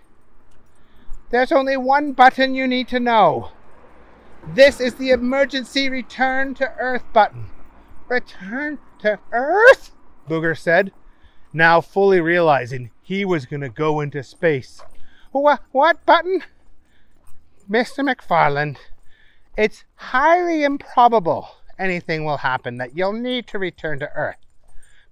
there's 1.30 1.52
only 1.52 1.76
one 1.76 2.12
button 2.12 2.54
you 2.54 2.66
need 2.66 2.88
to 2.88 3.00
know. 3.00 3.50
This 4.46 4.80
is 4.80 4.94
the 4.94 5.10
emergency 5.10 5.88
return 5.88 6.54
to 6.54 6.72
Earth 6.78 7.04
button. 7.12 7.50
Return 8.08 8.78
to 9.00 9.18
Earth? 9.30 9.92
Booger 10.28 10.58
said, 10.58 10.92
now 11.52 11.80
fully 11.80 12.20
realizing 12.20 12.90
he 13.02 13.24
was 13.24 13.46
going 13.46 13.60
to 13.60 13.68
go 13.68 14.00
into 14.00 14.22
space. 14.22 14.80
What, 15.32 15.60
what 15.72 16.04
button? 16.06 16.42
Mr. 17.70 18.04
McFarland, 18.04 18.76
it's 19.56 19.84
highly 19.94 20.64
improbable 20.64 21.59
anything 21.80 22.24
will 22.24 22.36
happen 22.36 22.76
that 22.76 22.96
you'll 22.96 23.12
need 23.12 23.46
to 23.48 23.58
return 23.58 23.98
to 24.00 24.12
Earth. 24.12 24.36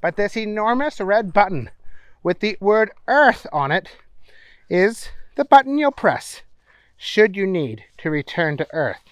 But 0.00 0.16
this 0.16 0.36
enormous 0.36 1.00
red 1.00 1.32
button 1.32 1.70
with 2.22 2.40
the 2.40 2.56
word 2.60 2.90
Earth 3.08 3.46
on 3.52 3.72
it 3.72 3.88
is 4.68 5.08
the 5.36 5.44
button 5.44 5.78
you'll 5.78 5.90
press 5.90 6.42
should 6.96 7.36
you 7.36 7.46
need 7.46 7.84
to 7.98 8.10
return 8.10 8.56
to 8.58 8.66
Earth. 8.72 9.02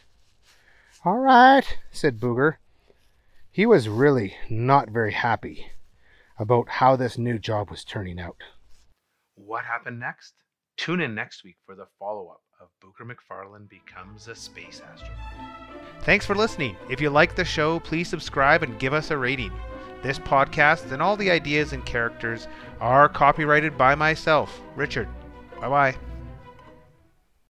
All 1.05 1.19
right, 1.19 1.79
said 1.91 2.19
Booger. 2.21 2.57
He 3.51 3.65
was 3.65 3.89
really 3.89 4.37
not 4.51 4.91
very 4.91 5.13
happy 5.13 5.71
about 6.39 6.69
how 6.69 6.97
this 6.97 7.17
new 7.17 7.39
job 7.39 7.71
was 7.71 7.85
turning 7.85 8.21
out. 8.21 8.37
What 9.37 9.65
happened 9.65 10.01
next? 10.01 10.35
Tune 10.77 11.01
in 11.01 11.15
next 11.15 11.45
week 11.45 11.57
for 11.65 11.75
the 11.75 11.87
follow 11.99 12.29
up 12.29 12.43
of 12.61 12.69
Booger 12.83 13.11
McFarland 13.11 13.69
becomes 13.69 14.29
a 14.29 14.35
space 14.35 14.83
astronaut. 14.93 15.17
Thanks 16.03 16.27
for 16.27 16.35
listening. 16.35 16.77
If 16.91 17.01
you 17.01 17.11
like 17.11 17.35
the 17.35 17.45
show, 17.45 17.81
please 17.81 18.09
subscribe 18.09 18.63
and 18.63 18.79
give 18.79 18.93
us 18.93 19.11
a 19.11 19.17
rating. 19.17 19.53
This 20.03 20.19
podcast 20.19 20.93
and 20.93 21.03
all 21.03 21.17
the 21.17 21.31
ideas 21.31 21.73
and 21.73 21.85
characters 21.85 22.47
are 22.81 23.09
copyrighted 23.09 23.77
by 23.77 23.95
myself, 23.95 24.61
Richard. 24.77 25.09
Bye 25.61 25.69
bye. 25.69 25.97